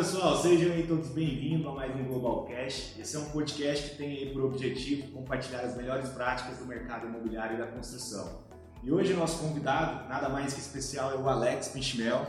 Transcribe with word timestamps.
pessoal, 0.00 0.34
sejam 0.40 0.72
aí 0.72 0.86
todos 0.86 1.08
bem-vindos 1.08 1.66
a 1.66 1.72
mais 1.72 1.94
um 1.94 2.04
Globalcast. 2.04 2.98
Esse 2.98 3.16
é 3.16 3.18
um 3.18 3.26
podcast 3.26 3.90
que 3.90 3.96
tem 3.98 4.16
aí 4.16 4.32
por 4.32 4.46
objetivo 4.46 5.12
compartilhar 5.12 5.60
as 5.60 5.76
melhores 5.76 6.08
práticas 6.08 6.56
do 6.56 6.64
mercado 6.64 7.06
imobiliário 7.06 7.56
e 7.56 7.58
da 7.58 7.66
construção. 7.66 8.40
E 8.82 8.90
hoje 8.90 9.12
nosso 9.12 9.46
convidado, 9.46 10.08
nada 10.08 10.30
mais 10.30 10.54
que 10.54 10.60
especial, 10.60 11.12
é 11.12 11.16
o 11.16 11.28
Alex 11.28 11.68
Pinchmel. 11.68 12.26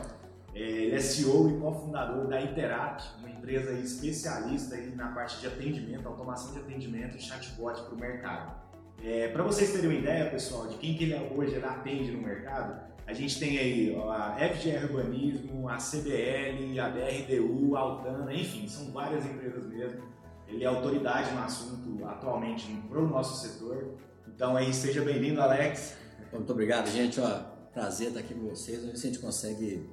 É, 0.54 0.60
ele 0.60 0.94
é 0.94 1.00
CEO 1.00 1.48
e 1.48 1.60
cofundador 1.60 2.26
da 2.28 2.42
Interap, 2.42 3.00
uma 3.20 3.30
empresa 3.30 3.72
especialista 3.72 4.74
aí 4.74 4.94
na 4.94 5.08
parte 5.08 5.40
de 5.40 5.46
atendimento, 5.46 6.06
automação 6.06 6.52
de 6.52 6.58
atendimento 6.58 7.16
e 7.16 7.22
chatbot 7.22 7.80
para 7.84 7.94
o 7.94 7.98
mercado. 7.98 8.54
É, 9.02 9.28
para 9.28 9.42
vocês 9.42 9.72
terem 9.72 9.88
uma 9.88 9.98
ideia, 9.98 10.30
pessoal, 10.30 10.66
de 10.66 10.76
quem 10.76 10.94
que 10.94 11.04
ele 11.04 11.14
é 11.14 11.32
hoje 11.34 11.54
ele 11.54 11.64
atende 11.64 12.12
no 12.12 12.20
mercado, 12.20 12.91
a 13.06 13.12
gente 13.12 13.38
tem 13.38 13.58
aí 13.58 13.96
a 13.96 14.36
FGR 14.54 14.84
Urbanismo, 14.84 15.68
a 15.68 15.76
CBL, 15.76 16.78
a 16.80 16.88
BRDU, 16.88 17.76
a 17.76 17.80
Altana, 17.80 18.32
enfim, 18.32 18.68
são 18.68 18.90
várias 18.92 19.24
empresas 19.26 19.64
mesmo. 19.66 20.02
Ele 20.46 20.64
é 20.64 20.66
autoridade 20.66 21.32
no 21.32 21.42
assunto 21.42 22.04
atualmente 22.04 22.72
para 22.88 22.98
o 22.98 23.08
nosso 23.08 23.46
setor. 23.46 23.96
Então 24.28 24.56
aí, 24.56 24.72
seja 24.72 25.02
bem-vindo, 25.02 25.40
Alex. 25.40 25.96
Muito 26.32 26.52
obrigado, 26.52 26.90
gente. 26.90 27.20
Ó, 27.20 27.40
prazer 27.72 28.08
estar 28.08 28.20
aqui 28.20 28.34
com 28.34 28.48
vocês. 28.48 28.78
Vamos 28.78 28.92
ver 28.92 28.98
se 28.98 29.06
a 29.06 29.10
gente 29.10 29.20
consegue 29.20 29.90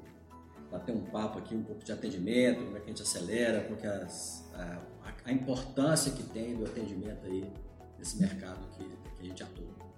bater 0.71 0.93
um 0.93 1.01
papo 1.01 1.39
aqui, 1.39 1.55
um 1.55 1.63
pouco 1.63 1.83
de 1.83 1.91
atendimento, 1.91 2.63
como 2.63 2.77
é 2.77 2.79
que 2.79 2.85
a 2.85 2.89
gente 2.89 3.01
acelera, 3.01 3.61
porque 3.61 3.87
as, 3.87 4.49
a, 4.53 4.79
a, 5.25 5.31
importância 5.31 6.11
que 6.11 6.23
tem 6.23 6.55
do 6.55 6.65
atendimento 6.65 7.25
aí 7.25 7.51
nesse 7.97 8.19
mercado 8.19 8.59
que, 8.77 8.83
que 8.83 9.21
a 9.21 9.23
gente 9.23 9.43
atua. 9.43 9.88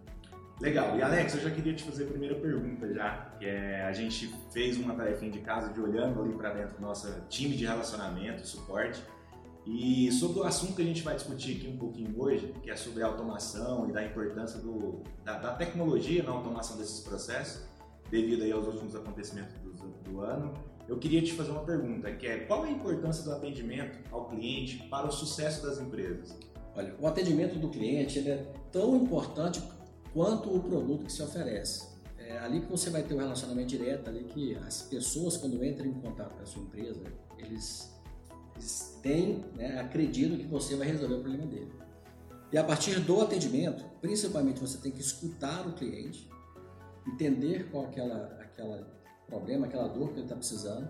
Legal. 0.61 0.95
E 0.95 1.01
Alex, 1.01 1.33
eu 1.33 1.41
já 1.41 1.49
queria 1.49 1.73
te 1.73 1.83
fazer 1.83 2.03
a 2.03 2.07
primeira 2.07 2.35
pergunta 2.35 2.93
já, 2.93 3.33
que 3.39 3.45
é 3.47 3.83
a 3.83 3.91
gente 3.91 4.31
fez 4.51 4.77
uma 4.77 4.93
tarefinha 4.93 5.31
de 5.31 5.39
casa 5.39 5.73
de 5.73 5.81
olhando 5.81 6.21
ali 6.21 6.33
para 6.33 6.53
dentro 6.53 6.75
do 6.75 6.81
nosso 6.81 7.11
time 7.29 7.55
de 7.55 7.65
relacionamento, 7.65 8.45
suporte. 8.47 9.01
E 9.65 10.11
sobre 10.11 10.39
o 10.39 10.43
assunto 10.43 10.75
que 10.75 10.83
a 10.83 10.85
gente 10.85 11.01
vai 11.01 11.15
discutir 11.15 11.57
aqui 11.57 11.67
um 11.67 11.77
pouquinho 11.77 12.13
hoje, 12.21 12.53
que 12.61 12.69
é 12.69 12.75
sobre 12.75 13.01
a 13.01 13.07
automação 13.07 13.89
e 13.89 13.91
da 13.91 14.05
importância 14.05 14.59
do, 14.59 15.01
da, 15.23 15.39
da 15.39 15.53
tecnologia 15.53 16.21
na 16.21 16.31
automação 16.31 16.77
desses 16.77 16.99
processos, 16.99 17.67
devido 18.11 18.43
aí 18.43 18.51
aos 18.51 18.67
últimos 18.67 18.95
acontecimentos 18.95 19.55
do, 19.55 20.11
do, 20.11 20.21
ano, 20.21 20.53
eu 20.87 20.97
queria 20.97 21.23
te 21.23 21.33
fazer 21.33 21.51
uma 21.51 21.63
pergunta, 21.63 22.11
que 22.11 22.27
é 22.27 22.39
qual 22.39 22.63
a 22.63 22.69
importância 22.69 23.23
do 23.23 23.31
atendimento 23.31 23.97
ao 24.11 24.29
cliente 24.29 24.77
para 24.89 25.07
o 25.07 25.11
sucesso 25.11 25.65
das 25.65 25.79
empresas? 25.79 26.37
Olha, 26.75 26.93
o 26.99 27.07
atendimento 27.07 27.57
do 27.57 27.69
cliente 27.69 28.19
é 28.19 28.45
tão 28.71 28.95
importante 28.95 29.61
quanto 30.13 30.55
o 30.55 30.59
produto 30.59 31.05
que 31.05 31.11
se 31.11 31.21
oferece. 31.21 31.89
É 32.17 32.37
ali 32.39 32.61
que 32.61 32.67
você 32.67 32.89
vai 32.89 33.03
ter 33.03 33.13
um 33.13 33.17
relacionamento 33.17 33.67
direto, 33.67 34.09
ali 34.09 34.23
que 34.23 34.55
as 34.55 34.83
pessoas, 34.83 35.37
quando 35.37 35.63
entram 35.63 35.87
em 35.87 35.93
contato 35.93 36.35
com 36.35 36.43
a 36.43 36.45
sua 36.45 36.61
empresa, 36.61 37.01
eles, 37.37 37.91
eles 38.55 38.99
têm, 39.01 39.43
né, 39.55 39.79
acreditam 39.79 40.37
que 40.37 40.45
você 40.45 40.75
vai 40.75 40.87
resolver 40.87 41.15
o 41.15 41.19
problema 41.21 41.45
dele. 41.47 41.71
E 42.51 42.57
a 42.57 42.63
partir 42.63 42.99
do 42.99 43.21
atendimento, 43.21 43.83
principalmente 44.01 44.59
você 44.59 44.77
tem 44.77 44.91
que 44.91 45.01
escutar 45.01 45.65
o 45.67 45.73
cliente, 45.73 46.29
entender 47.07 47.69
qual 47.71 47.85
aquela, 47.85 48.37
aquela 48.41 49.01
problema, 49.25 49.65
aquela 49.65 49.87
dor 49.87 50.09
que 50.09 50.15
ele 50.15 50.23
está 50.23 50.35
precisando 50.35 50.89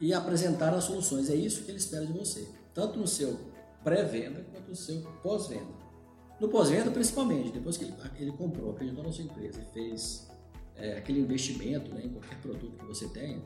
e 0.00 0.12
apresentar 0.12 0.74
as 0.74 0.84
soluções. 0.84 1.30
É 1.30 1.34
isso 1.34 1.64
que 1.64 1.70
ele 1.70 1.78
espera 1.78 2.06
de 2.06 2.12
você, 2.12 2.46
tanto 2.74 2.98
no 2.98 3.06
seu 3.06 3.38
pré-venda 3.82 4.44
quanto 4.52 4.68
no 4.68 4.76
seu 4.76 5.00
pós-venda. 5.22 5.79
No 6.40 6.48
pós-venda, 6.48 6.90
principalmente, 6.90 7.52
depois 7.52 7.76
que 7.76 7.84
ele, 7.84 7.94
ele, 8.18 8.32
comprou, 8.32 8.70
acreditou 8.70 9.04
na 9.04 9.12
sua 9.12 9.24
empresa 9.24 9.60
e 9.60 9.74
fez 9.74 10.26
é, 10.74 10.96
aquele 10.96 11.20
investimento 11.20 11.94
né, 11.94 12.00
em 12.02 12.08
qualquer 12.08 12.40
produto 12.40 12.78
que 12.78 12.86
você 12.86 13.06
tenha, 13.08 13.42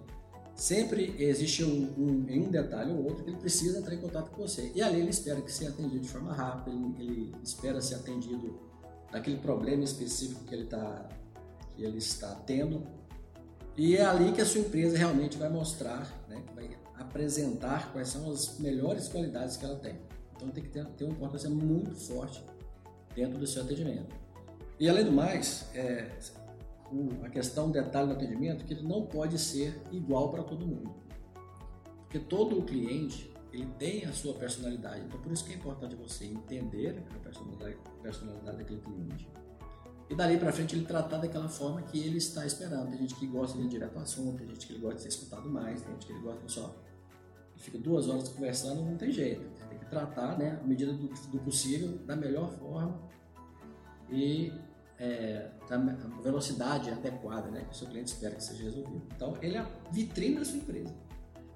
sempre 0.54 1.12
existe 1.18 1.64
um, 1.64 1.92
um, 1.98 2.24
em 2.28 2.40
um 2.40 2.50
detalhe 2.50 2.92
ou 2.92 3.02
outro 3.02 3.24
que 3.24 3.30
ele 3.30 3.36
precisa 3.36 3.80
entrar 3.80 3.94
em 3.96 3.98
contato 3.98 4.30
com 4.30 4.42
você. 4.42 4.70
E 4.76 4.80
ali 4.80 5.00
ele 5.00 5.10
espera 5.10 5.40
que 5.40 5.50
seja 5.50 5.70
atendido 5.70 5.98
de 5.98 6.08
forma 6.08 6.32
rápida, 6.32 6.70
ele, 6.70 6.94
ele 7.00 7.34
espera 7.42 7.80
ser 7.80 7.96
atendido 7.96 8.60
daquele 9.10 9.38
problema 9.38 9.82
específico 9.82 10.44
que 10.44 10.54
ele, 10.54 10.66
tá, 10.66 11.08
que 11.74 11.82
ele 11.82 11.98
está 11.98 12.32
tendo. 12.46 12.86
E 13.76 13.96
é 13.96 14.04
ali 14.04 14.30
que 14.30 14.40
a 14.40 14.46
sua 14.46 14.60
empresa 14.60 14.96
realmente 14.96 15.36
vai 15.36 15.48
mostrar, 15.48 16.08
né, 16.28 16.40
vai 16.54 16.70
apresentar 16.94 17.92
quais 17.92 18.06
são 18.06 18.30
as 18.30 18.56
melhores 18.60 19.08
qualidades 19.08 19.56
que 19.56 19.64
ela 19.64 19.74
tem. 19.74 19.98
Então 20.36 20.48
tem 20.50 20.62
que 20.62 20.70
ter, 20.70 20.86
ter 20.90 21.02
uma 21.02 21.12
importância 21.12 21.50
muito 21.50 21.92
forte 21.92 22.53
dentro 23.14 23.38
do 23.38 23.46
seu 23.46 23.62
atendimento. 23.62 24.14
E 24.78 24.88
além 24.88 25.04
do 25.04 25.12
mais, 25.12 25.68
é, 25.74 26.10
a 27.22 27.30
questão, 27.30 27.70
detalhe 27.70 28.08
do 28.08 28.14
atendimento, 28.14 28.64
que 28.64 28.74
ele 28.74 28.82
não 28.82 29.06
pode 29.06 29.38
ser 29.38 29.80
igual 29.92 30.30
para 30.30 30.42
todo 30.42 30.66
mundo. 30.66 30.94
Porque 32.02 32.18
todo 32.18 32.58
o 32.58 32.62
cliente, 32.62 33.32
ele 33.52 33.66
tem 33.78 34.04
a 34.04 34.12
sua 34.12 34.34
personalidade. 34.34 35.04
Então, 35.06 35.20
por 35.20 35.32
isso 35.32 35.44
que 35.44 35.52
é 35.52 35.56
importante 35.56 35.94
você 35.94 36.24
entender 36.24 37.02
a 37.14 37.18
personalidade, 37.18 37.76
a 37.86 38.02
personalidade 38.02 38.56
daquele 38.58 38.80
cliente. 38.80 39.28
E 40.10 40.14
dali 40.14 40.36
para 40.36 40.52
frente 40.52 40.76
ele 40.76 40.84
tratar 40.84 41.18
daquela 41.18 41.48
forma 41.48 41.82
que 41.82 41.98
ele 41.98 42.18
está 42.18 42.44
esperando. 42.44 42.90
Tem 42.90 42.98
gente 42.98 43.14
que 43.14 43.26
gosta 43.26 43.56
de 43.56 43.64
ir 43.64 43.68
direto 43.68 43.96
ao 43.96 44.02
assunto, 44.02 44.38
tem 44.38 44.48
gente 44.48 44.66
que 44.66 44.78
gosta 44.78 44.96
de 44.96 45.02
ser 45.02 45.08
escutado 45.08 45.48
mais, 45.48 45.80
tem 45.80 45.92
gente 45.92 46.06
que 46.06 46.18
gosta 46.20 46.48
só. 46.48 46.83
Fica 47.56 47.78
duas 47.78 48.08
horas 48.08 48.28
conversando, 48.28 48.82
não 48.82 48.96
tem 48.96 49.10
jeito 49.10 49.54
tratar, 49.94 50.36
né, 50.36 50.58
à 50.62 50.66
medida 50.66 50.92
do, 50.92 51.08
do 51.08 51.38
possível, 51.38 51.98
da 51.98 52.16
melhor 52.16 52.50
forma 52.58 53.00
e 54.10 54.52
é, 54.98 55.50
da 55.68 55.78
velocidade 56.22 56.90
adequada 56.90 57.50
né, 57.50 57.62
que 57.62 57.70
o 57.70 57.74
seu 57.74 57.88
cliente 57.88 58.12
espera 58.12 58.34
que 58.34 58.42
seja 58.42 58.64
resolvido. 58.64 59.02
Então, 59.14 59.36
ele 59.40 59.56
é 59.56 59.60
a 59.60 59.68
vitrine 59.90 60.36
da 60.36 60.44
sua 60.44 60.58
empresa. 60.58 60.94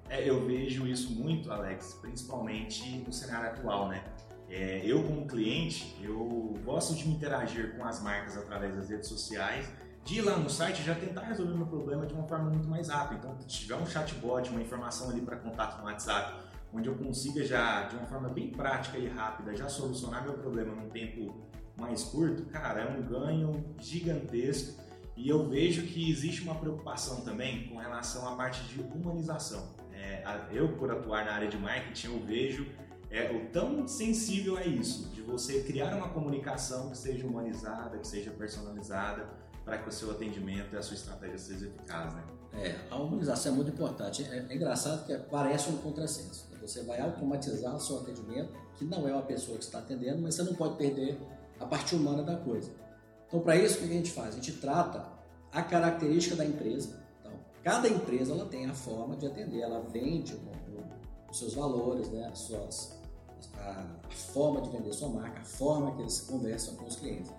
É, 0.09 0.27
eu 0.27 0.45
vejo 0.45 0.87
isso 0.87 1.11
muito, 1.13 1.51
Alex, 1.51 1.93
principalmente 2.01 2.97
no 3.05 3.13
cenário 3.13 3.49
atual, 3.49 3.89
né? 3.89 4.03
É, 4.49 4.81
eu, 4.83 5.03
como 5.03 5.27
cliente, 5.27 5.95
eu 6.01 6.55
gosto 6.65 6.95
de 6.95 7.07
me 7.07 7.13
interagir 7.13 7.77
com 7.77 7.85
as 7.85 8.01
marcas 8.01 8.35
através 8.35 8.75
das 8.75 8.89
redes 8.89 9.07
sociais, 9.07 9.69
de 10.03 10.19
ir 10.19 10.21
lá 10.21 10.37
no 10.37 10.49
site 10.49 10.83
já 10.83 10.95
tentar 10.95 11.21
resolver 11.21 11.53
meu 11.53 11.67
problema 11.67 12.05
de 12.05 12.13
uma 12.13 12.27
forma 12.27 12.49
muito 12.49 12.67
mais 12.67 12.89
rápida. 12.89 13.19
Então, 13.19 13.37
se 13.41 13.47
tiver 13.47 13.75
um 13.75 13.85
chatbot, 13.85 14.49
uma 14.49 14.61
informação 14.61 15.09
ali 15.09 15.21
para 15.21 15.35
contato 15.37 15.79
no 15.79 15.85
WhatsApp, 15.85 16.41
onde 16.73 16.87
eu 16.87 16.95
consiga 16.95 17.43
já, 17.43 17.83
de 17.83 17.95
uma 17.95 18.05
forma 18.05 18.29
bem 18.29 18.49
prática 18.49 18.97
e 18.97 19.07
rápida, 19.07 19.55
já 19.55 19.67
solucionar 19.67 20.23
meu 20.23 20.33
problema 20.33 20.73
num 20.75 20.89
tempo 20.89 21.35
mais 21.77 22.03
curto, 22.03 22.43
cara, 22.45 22.81
é 22.81 22.97
um 22.97 23.01
ganho 23.01 23.63
gigantesco. 23.79 24.79
E 25.15 25.27
eu 25.27 25.47
vejo 25.49 25.83
que 25.83 26.09
existe 26.09 26.43
uma 26.43 26.55
preocupação 26.55 27.21
também 27.21 27.67
com 27.67 27.77
relação 27.77 28.27
à 28.27 28.35
parte 28.35 28.63
de 28.63 28.81
humanização. 28.81 29.75
É, 29.93 30.23
eu, 30.51 30.77
por 30.77 30.89
atuar 30.91 31.25
na 31.25 31.33
área 31.33 31.47
de 31.47 31.57
marketing, 31.57 32.07
eu 32.07 32.19
vejo 32.25 32.65
é, 33.11 33.31
o 33.31 33.47
tão 33.47 33.87
sensível 33.87 34.57
é 34.57 34.67
isso, 34.67 35.09
de 35.09 35.21
você 35.21 35.63
criar 35.63 35.95
uma 35.95 36.09
comunicação 36.09 36.89
que 36.89 36.97
seja 36.97 37.25
humanizada, 37.25 37.97
que 37.97 38.07
seja 38.07 38.31
personalizada, 38.31 39.27
para 39.69 39.77
que 39.77 39.87
o 39.87 39.91
seu 39.91 40.09
atendimento 40.09 40.73
e 40.73 40.77
a 40.77 40.81
sua 40.81 40.95
estratégia 40.95 41.37
seja 41.37 41.67
eficaz, 41.67 42.11
né? 42.15 42.23
É, 42.53 42.75
a 42.89 42.95
humanização 42.97 43.53
é 43.53 43.55
muito 43.55 43.69
importante. 43.69 44.23
É, 44.23 44.47
é 44.49 44.55
engraçado 44.55 45.05
que 45.05 45.15
parece 45.29 45.69
um 45.69 45.77
contrassenso. 45.77 46.49
Você 46.59 46.81
vai 46.81 46.99
automatizar 46.99 47.75
o 47.75 47.79
seu 47.79 47.99
atendimento, 47.99 48.51
que 48.75 48.83
não 48.83 49.07
é 49.07 49.13
uma 49.13 49.21
pessoa 49.21 49.59
que 49.59 49.63
está 49.63 49.77
atendendo, 49.77 50.23
mas 50.23 50.33
você 50.33 50.41
não 50.41 50.55
pode 50.55 50.75
perder 50.75 51.21
a 51.59 51.65
parte 51.65 51.95
humana 51.95 52.23
da 52.23 52.35
coisa. 52.35 52.71
Então, 53.27 53.41
para 53.41 53.55
isso, 53.55 53.75
o 53.75 53.81
que 53.81 53.83
a 53.85 53.93
gente 53.93 54.11
faz? 54.11 54.29
A 54.29 54.37
gente 54.37 54.53
trata 54.53 55.05
a 55.51 55.61
característica 55.61 56.35
da 56.35 56.43
empresa. 56.43 56.99
Então, 57.19 57.31
cada 57.63 57.87
empresa 57.87 58.33
ela 58.33 58.45
tem 58.45 58.65
a 58.65 58.73
forma 58.73 59.15
de 59.17 59.27
atender, 59.27 59.59
ela 59.59 59.81
vende 59.81 60.35
os 61.29 61.37
seus 61.37 61.53
valores, 61.53 62.09
né, 62.09 62.27
as 62.31 62.39
suas, 62.39 62.99
a, 63.55 63.85
a 64.03 64.11
forma 64.11 64.61
de 64.61 64.69
vender 64.71 64.91
sua 64.93 65.09
marca, 65.09 65.41
a 65.41 65.45
forma 65.45 65.95
que 65.95 66.01
eles 66.01 66.21
conversam 66.21 66.75
com 66.75 66.85
os 66.85 66.95
clientes. 66.95 67.31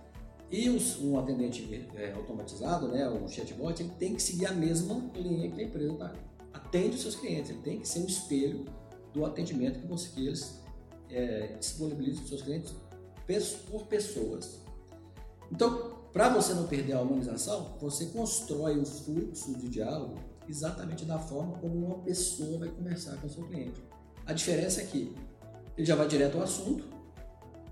E 0.51 0.69
os, 0.69 1.01
um 1.01 1.19
atendente 1.19 1.89
é, 1.95 2.13
automatizado, 2.13 2.89
né, 2.89 3.09
o 3.09 3.29
chatbot, 3.29 3.81
ele 3.81 3.93
tem 3.99 4.15
que 4.15 4.23
seguir 4.23 4.47
a 4.47 4.53
mesma 4.53 5.01
linha 5.15 5.51
que 5.51 5.61
a 5.61 5.65
empresa 5.65 5.95
tá, 5.95 6.13
atende 6.53 6.97
os 6.97 7.03
seus 7.03 7.15
clientes. 7.15 7.51
Ele 7.51 7.61
tem 7.61 7.79
que 7.79 7.87
ser 7.87 8.01
um 8.01 8.07
espelho 8.07 8.65
do 9.13 9.25
atendimento 9.25 9.81
que, 9.81 9.87
você, 9.87 10.09
que 10.11 10.27
eles 10.27 10.61
é, 11.09 11.57
disponibilizam 11.59 12.17
para 12.17 12.25
os 12.25 12.29
seus 12.31 12.43
clientes 12.43 12.75
por 13.71 13.87
pessoas. 13.87 14.61
Então, 15.53 16.01
para 16.13 16.29
você 16.29 16.53
não 16.53 16.67
perder 16.67 16.95
a 16.95 17.01
humanização, 17.01 17.77
você 17.81 18.07
constrói 18.07 18.77
o 18.77 18.85
fluxo 18.85 19.57
de 19.57 19.69
diálogo 19.69 20.17
exatamente 20.49 21.05
da 21.05 21.19
forma 21.19 21.57
como 21.59 21.87
uma 21.87 21.99
pessoa 22.01 22.59
vai 22.59 22.69
conversar 22.69 23.17
com 23.21 23.29
o 23.29 23.31
seu 23.31 23.45
cliente. 23.45 23.81
A 24.27 24.33
diferença 24.33 24.81
é 24.81 24.85
que 24.85 25.15
ele 25.77 25.87
já 25.87 25.95
vai 25.95 26.09
direto 26.09 26.39
ao 26.39 26.43
assunto 26.43 26.85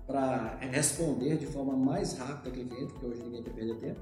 para 0.09 0.57
responder 0.59 1.37
de 1.37 1.45
forma 1.45 1.77
mais 1.77 2.17
rápida 2.17 2.49
aquele 2.49 2.67
cliente, 2.67 2.93
porque 2.93 3.05
hoje 3.05 3.21
ninguém 3.21 3.43
quer 3.43 3.53
perder 3.53 3.75
tempo. 3.75 3.99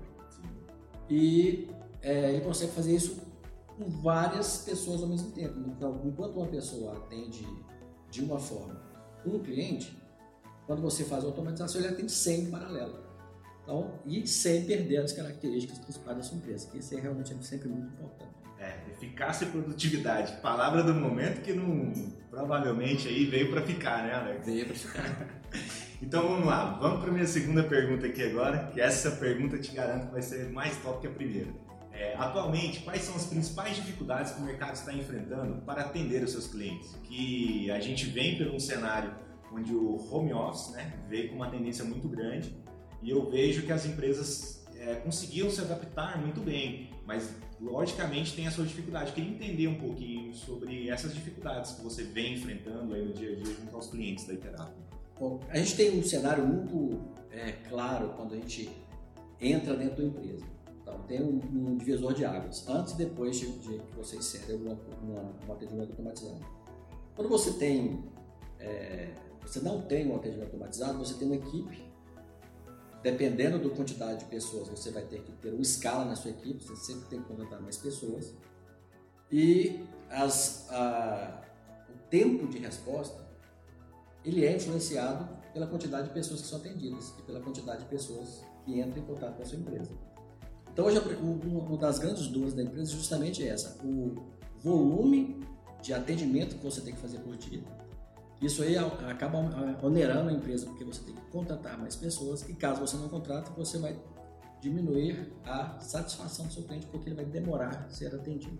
E 1.10 1.70
é, 2.02 2.32
ele 2.32 2.46
consegue 2.46 2.72
fazer 2.72 2.96
isso 2.96 3.22
com 3.68 3.90
várias 3.90 4.60
pessoas 4.60 5.04
ao 5.04 5.10
mesmo 5.10 5.32
tempo. 5.32 5.60
Então, 5.68 6.02
enquanto 6.06 6.38
uma 6.38 6.48
pessoa 6.48 6.94
atende 6.94 7.46
de 8.10 8.24
uma 8.24 8.40
forma 8.40 8.82
um 9.26 9.40
cliente, 9.40 10.02
quando 10.66 10.82
você 10.82 11.04
faz 11.04 11.26
a 11.26 11.28
automatização, 11.28 11.82
ele 11.82 11.90
atende 11.90 12.12
100 12.14 12.40
em 12.40 12.52
paralelo. 12.52 13.04
Então, 13.64 14.00
e 14.06 14.26
sem 14.26 14.64
perder 14.64 15.00
as 15.00 15.12
características 15.12 15.78
principais 15.80 16.16
da 16.16 16.24
sua 16.24 16.38
empresa, 16.38 16.70
que 16.72 16.78
isso 16.78 16.96
é 16.96 17.02
realmente 17.02 17.46
sempre 17.46 17.68
muito 17.68 17.88
importante. 17.88 18.32
É, 18.60 18.78
É, 18.88 18.92
eficácia 18.92 19.44
e 19.44 19.50
produtividade. 19.50 20.42
Palavra 20.42 20.84
do 20.84 20.94
momento 20.94 21.42
que 21.42 21.52
não 21.52 21.92
provavelmente 22.30 23.10
aí 23.10 23.26
veio 23.26 23.52
para 23.52 23.62
ficar, 23.62 24.04
né, 24.04 24.14
Alex? 24.14 24.46
Veio 24.46 24.66
para 24.66 24.76
ficar. 24.76 25.42
então 26.02 26.28
vamos 26.28 26.46
lá, 26.46 26.78
vamos 26.80 27.02
para 27.02 27.12
minha 27.12 27.26
segunda 27.26 27.64
pergunta 27.64 28.06
aqui 28.06 28.24
agora, 28.24 28.70
que 28.74 28.80
essa 28.80 29.12
pergunta 29.12 29.58
te 29.58 29.72
garanto 29.72 30.08
que 30.08 30.12
vai 30.12 30.22
ser 30.22 30.50
mais 30.52 30.78
top 30.78 31.02
que 31.02 31.08
a 31.08 31.12
primeira. 31.12 31.50
É, 31.92 32.14
atualmente, 32.16 32.82
quais 32.82 33.02
são 33.02 33.16
as 33.16 33.26
principais 33.26 33.76
dificuldades 33.76 34.34
que 34.34 34.42
o 34.42 34.46
mercado 34.46 34.76
está 34.76 34.94
enfrentando 34.94 35.62
para 35.64 35.82
atender 35.82 36.24
os 36.24 36.32
seus 36.32 36.48
clientes? 36.48 36.96
Que 37.04 37.72
a 37.72 37.80
gente 37.80 38.06
vem 38.06 38.38
por 38.38 38.48
um 38.48 38.60
cenário 38.60 39.12
onde 39.52 39.74
o 39.74 39.96
home 40.12 40.32
office 40.32 40.72
né, 40.74 40.94
veio 41.10 41.30
com 41.30 41.36
uma 41.38 41.50
tendência 41.50 41.84
muito 41.84 42.08
grande 42.08 42.56
e 43.02 43.10
eu 43.10 43.28
vejo 43.32 43.64
que 43.64 43.72
as 43.72 43.86
empresas 43.86 44.64
é, 44.76 44.96
conseguiram 44.96 45.50
se 45.50 45.62
adaptar 45.62 46.22
muito 46.22 46.40
bem, 46.42 46.92
mas 47.06 47.34
logicamente 47.60 48.36
tem 48.36 48.48
a 48.48 48.52
sua 48.52 48.66
dificuldade. 48.66 49.12
Queria 49.14 49.32
entender 49.32 49.68
um 49.68 49.80
pouquinho 49.80 50.34
sobre 50.36 50.90
essas 50.90 51.14
dificuldades 51.14 51.72
que 51.72 51.84
você 51.84 52.04
vem 52.04 52.36
enfrentando 52.36 52.94
aí 52.94 53.04
no 53.04 53.14
dia 53.14 53.32
a 53.32 53.36
dia 53.36 53.56
junto 53.56 53.76
aos 53.76 53.88
clientes 53.88 54.28
da 54.28 54.34
Iterap. 54.34 54.87
A 55.50 55.58
gente 55.58 55.76
tem 55.76 56.00
um 56.00 56.04
cenário 56.04 56.46
muito 56.46 57.00
é, 57.32 57.54
claro 57.68 58.10
quando 58.16 58.34
a 58.34 58.38
gente 58.38 58.70
entra 59.42 59.76
dentro 59.76 59.98
da 59.98 60.04
empresa. 60.04 60.46
Então, 60.82 61.00
tem 61.02 61.22
um, 61.22 61.40
um 61.54 61.78
divisor 61.78 62.14
de 62.14 62.24
águas, 62.24 62.68
antes 62.68 62.94
e 62.94 62.98
depois 62.98 63.38
de, 63.38 63.52
de 63.60 63.80
que 63.80 63.96
você 63.96 64.18
insere 64.18 64.54
um 64.54 65.52
atendimento 65.52 65.90
automatizado. 65.92 66.46
Quando 67.16 67.30
você 67.30 67.52
tem, 67.54 68.04
é, 68.60 69.14
você 69.42 69.60
não 69.60 69.82
tem 69.82 70.08
um 70.08 70.16
atendimento 70.16 70.48
automatizado, 70.48 70.98
você 70.98 71.16
tem 71.16 71.28
uma 71.28 71.36
equipe 71.36 71.88
dependendo 73.04 73.60
da 73.60 73.76
quantidade 73.76 74.20
de 74.20 74.26
pessoas, 74.26 74.68
você 74.68 74.92
vai 74.92 75.04
ter 75.04 75.22
que 75.22 75.32
ter 75.34 75.50
uma 75.50 75.62
escala 75.62 76.06
na 76.06 76.16
sua 76.16 76.32
equipe, 76.32 76.64
você 76.64 76.76
sempre 76.76 77.08
tem 77.10 77.22
que 77.22 77.28
contratar 77.28 77.62
mais 77.62 77.78
pessoas. 77.78 78.34
E 79.32 79.86
as, 80.10 80.70
a, 80.72 81.42
o 81.90 82.10
tempo 82.10 82.48
de 82.48 82.58
resposta, 82.58 83.27
ele 84.28 84.46
é 84.46 84.56
influenciado 84.56 85.28
pela 85.54 85.68
quantidade 85.68 86.08
de 86.08 86.14
pessoas 86.14 86.42
que 86.42 86.48
são 86.48 86.60
atendidas 86.60 87.14
e 87.18 87.22
pela 87.24 87.40
quantidade 87.40 87.84
de 87.84 87.90
pessoas 87.90 88.44
que 88.66 88.80
entram 88.80 89.02
em 89.02 89.06
contato 89.06 89.36
com 89.36 89.42
a 89.42 89.46
sua 89.46 89.58
empresa. 89.58 89.92
Então, 90.72 90.86
hoje, 90.86 91.00
uma 91.00 91.78
das 91.78 91.98
grandes 91.98 92.28
dores 92.28 92.54
da 92.54 92.62
empresa 92.62 92.92
é 92.92 92.96
justamente 92.96 93.48
essa, 93.48 93.84
o 93.84 94.16
volume 94.60 95.40
de 95.82 95.94
atendimento 95.94 96.56
que 96.56 96.64
você 96.64 96.82
tem 96.82 96.94
que 96.94 97.00
fazer 97.00 97.20
por 97.20 97.36
dia 97.36 97.64
isso 98.42 98.62
aí 98.62 98.78
acaba 98.78 99.40
onerando 99.82 100.30
a 100.30 100.34
empresa, 100.34 100.68
porque 100.68 100.84
você 100.84 101.02
tem 101.02 101.16
que 101.16 101.22
contratar 101.32 101.78
mais 101.78 101.96
pessoas 101.96 102.48
e 102.48 102.54
caso 102.54 102.82
você 102.82 102.96
não 102.96 103.10
contrate, 103.10 103.50
você 103.58 103.80
vai 103.80 103.98
diminuir 104.62 105.34
a 105.44 105.80
satisfação 105.80 106.46
do 106.46 106.54
seu 106.54 106.64
cliente, 106.64 106.86
porque 106.88 107.10
ele 107.10 107.16
vai 107.16 107.26
demorar 107.26 107.86
a 107.88 107.90
ser 107.90 108.14
atendido. 108.14 108.60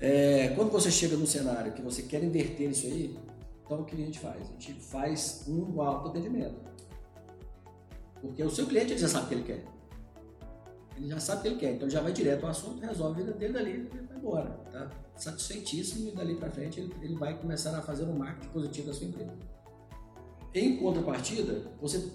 É, 0.00 0.48
quando 0.56 0.70
você 0.70 0.90
chega 0.90 1.16
no 1.16 1.26
cenário 1.26 1.72
que 1.72 1.82
você 1.82 2.02
quer 2.02 2.22
inverter 2.22 2.70
isso 2.70 2.86
aí, 2.86 3.18
então 3.64 3.80
o 3.80 3.84
que 3.84 3.94
a 3.94 3.98
gente 3.98 4.18
faz? 4.18 4.42
A 4.42 4.52
gente 4.52 4.74
faz 4.74 5.44
um 5.48 5.80
autoatendimento. 5.80 6.56
Porque 8.20 8.42
o 8.42 8.50
seu 8.50 8.66
cliente 8.66 8.96
já 8.96 9.08
sabe 9.08 9.24
o 9.24 9.28
que 9.28 9.34
ele 9.34 9.42
quer. 9.44 9.64
Ele 10.96 11.08
já 11.08 11.18
sabe 11.18 11.40
o 11.40 11.42
que 11.42 11.48
ele 11.48 11.56
quer, 11.56 11.72
então 11.74 11.90
já 11.90 12.00
vai 12.00 12.12
direto 12.12 12.44
ao 12.44 12.50
assunto, 12.50 12.80
resolve 12.80 13.20
a 13.20 13.24
vida 13.24 13.36
dele 13.36 13.52
dali 13.52 13.90
e 13.92 14.06
vai 14.06 14.16
embora. 14.16 14.50
Tá 14.70 14.90
satisfeitíssimo 15.16 16.08
e 16.08 16.12
dali 16.12 16.36
para 16.36 16.50
frente 16.50 16.80
ele, 16.80 16.94
ele, 17.02 17.14
vai 17.16 17.36
começar 17.38 17.76
a 17.76 17.82
fazer 17.82 18.04
um 18.04 18.16
marketing 18.16 18.48
positivo 18.48 18.86
da 18.88 18.94
sua 18.94 19.06
empresa. 19.06 19.32
Em 20.54 20.76
contrapartida, 20.76 21.62
você, 21.80 22.12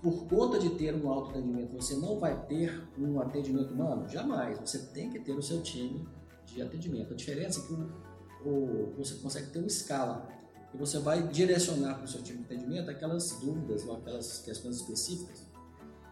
por 0.00 0.26
conta 0.26 0.58
de 0.58 0.70
ter 0.70 0.94
um 0.94 1.10
autoatendimento, 1.10 1.76
você 1.76 1.94
não 1.96 2.18
vai 2.18 2.46
ter 2.46 2.82
um 2.98 3.20
atendimento 3.20 3.74
humano? 3.74 4.08
Jamais. 4.08 4.58
Você 4.60 4.78
tem 4.78 5.10
que 5.10 5.18
ter 5.18 5.32
o 5.32 5.42
seu 5.42 5.62
time 5.62 6.08
de 6.46 6.62
atendimento. 6.62 7.12
A 7.12 7.16
diferença 7.16 7.60
é 7.60 7.66
que 7.66 7.72
o, 7.74 8.48
o, 8.48 8.94
você 8.96 9.16
consegue 9.16 9.50
ter 9.50 9.58
uma 9.58 9.68
escala 9.68 10.26
e 10.74 10.78
você 10.78 10.98
vai 10.98 11.26
direcionar 11.28 11.94
para 11.96 12.04
o 12.04 12.08
seu 12.08 12.22
time 12.22 12.38
de 12.38 12.44
atendimento 12.44 12.90
aquelas 12.90 13.32
dúvidas 13.40 13.86
ou 13.86 13.96
aquelas 13.96 14.38
questões 14.40 14.76
específicas 14.76 15.46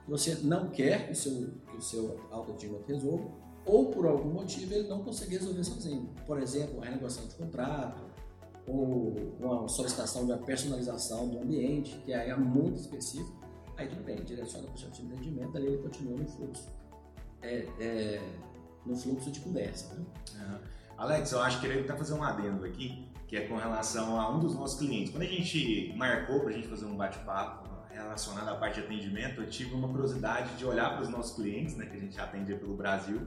que 0.05 0.11
você 0.11 0.35
não 0.43 0.69
quer 0.69 1.07
que 1.07 1.13
o 1.13 1.17
seu, 1.17 1.51
que 1.71 1.77
o 1.77 1.83
seu 1.83 2.21
autoatendimento 2.31 2.87
resolva 2.87 3.31
ou 3.65 3.91
por 3.91 4.07
algum 4.07 4.31
motivo 4.31 4.75
ele 4.75 4.89
não 4.89 5.03
consegue 5.03 5.37
resolver 5.37 5.65
sozinho. 5.65 6.11
Por 6.27 6.41
exemplo, 6.41 6.81
a 6.83 6.85
renegociação 6.87 7.29
de 7.29 7.35
contrato, 7.37 8.03
ou 8.67 9.15
uma 9.39 9.69
solicitação 9.69 10.27
de 10.27 10.33
uma 10.33 10.39
personalização 10.39 11.29
do 11.29 11.39
ambiente, 11.39 11.97
que 12.05 12.13
aí 12.13 12.31
é 12.31 12.37
muito 12.37 12.81
específico, 12.81 13.41
aí 13.77 13.89
tudo 13.89 14.03
bem, 14.05 14.17
direciona 14.23 14.67
para 14.67 14.75
o 14.75 14.79
seu 14.79 14.91
time 14.91 15.09
de 15.09 15.15
atendimento, 15.15 15.57
ali 15.57 15.67
ele 15.67 15.79
continua 15.79 16.19
no 16.19 16.29
fluxo. 16.29 16.69
É, 17.43 17.67
é, 17.81 18.23
no 18.85 18.97
fluxo 18.97 19.31
de 19.31 19.41
conversa. 19.41 19.95
Né? 19.95 20.05
Uhum. 20.35 20.59
Alex, 20.99 21.33
eu 21.33 21.41
acho 21.41 21.61
que 21.61 21.67
ele 21.67 21.81
está 21.81 21.97
fazer 21.97 22.15
um 22.15 22.23
adendo 22.23 22.65
aqui, 22.65 23.10
que 23.31 23.37
é 23.37 23.43
com 23.43 23.57
relação 23.57 24.21
a 24.21 24.29
um 24.29 24.41
dos 24.41 24.57
nossos 24.57 24.77
clientes. 24.77 25.13
Quando 25.13 25.23
a 25.23 25.27
gente 25.27 25.95
marcou 25.97 26.41
para 26.41 26.51
a 26.51 26.53
gente 26.53 26.67
fazer 26.67 26.85
um 26.85 26.97
bate-papo 26.97 27.71
relacionado 27.89 28.49
à 28.49 28.57
parte 28.57 28.81
de 28.81 28.87
atendimento, 28.87 29.41
eu 29.41 29.49
tive 29.49 29.73
uma 29.73 29.87
curiosidade 29.87 30.57
de 30.57 30.67
olhar 30.67 30.95
para 30.95 31.03
os 31.03 31.09
nossos 31.09 31.37
clientes, 31.37 31.77
né, 31.77 31.87
que 31.87 31.97
a 31.97 32.01
gente 32.01 32.21
atende 32.21 32.53
pelo 32.57 32.75
Brasil, 32.75 33.21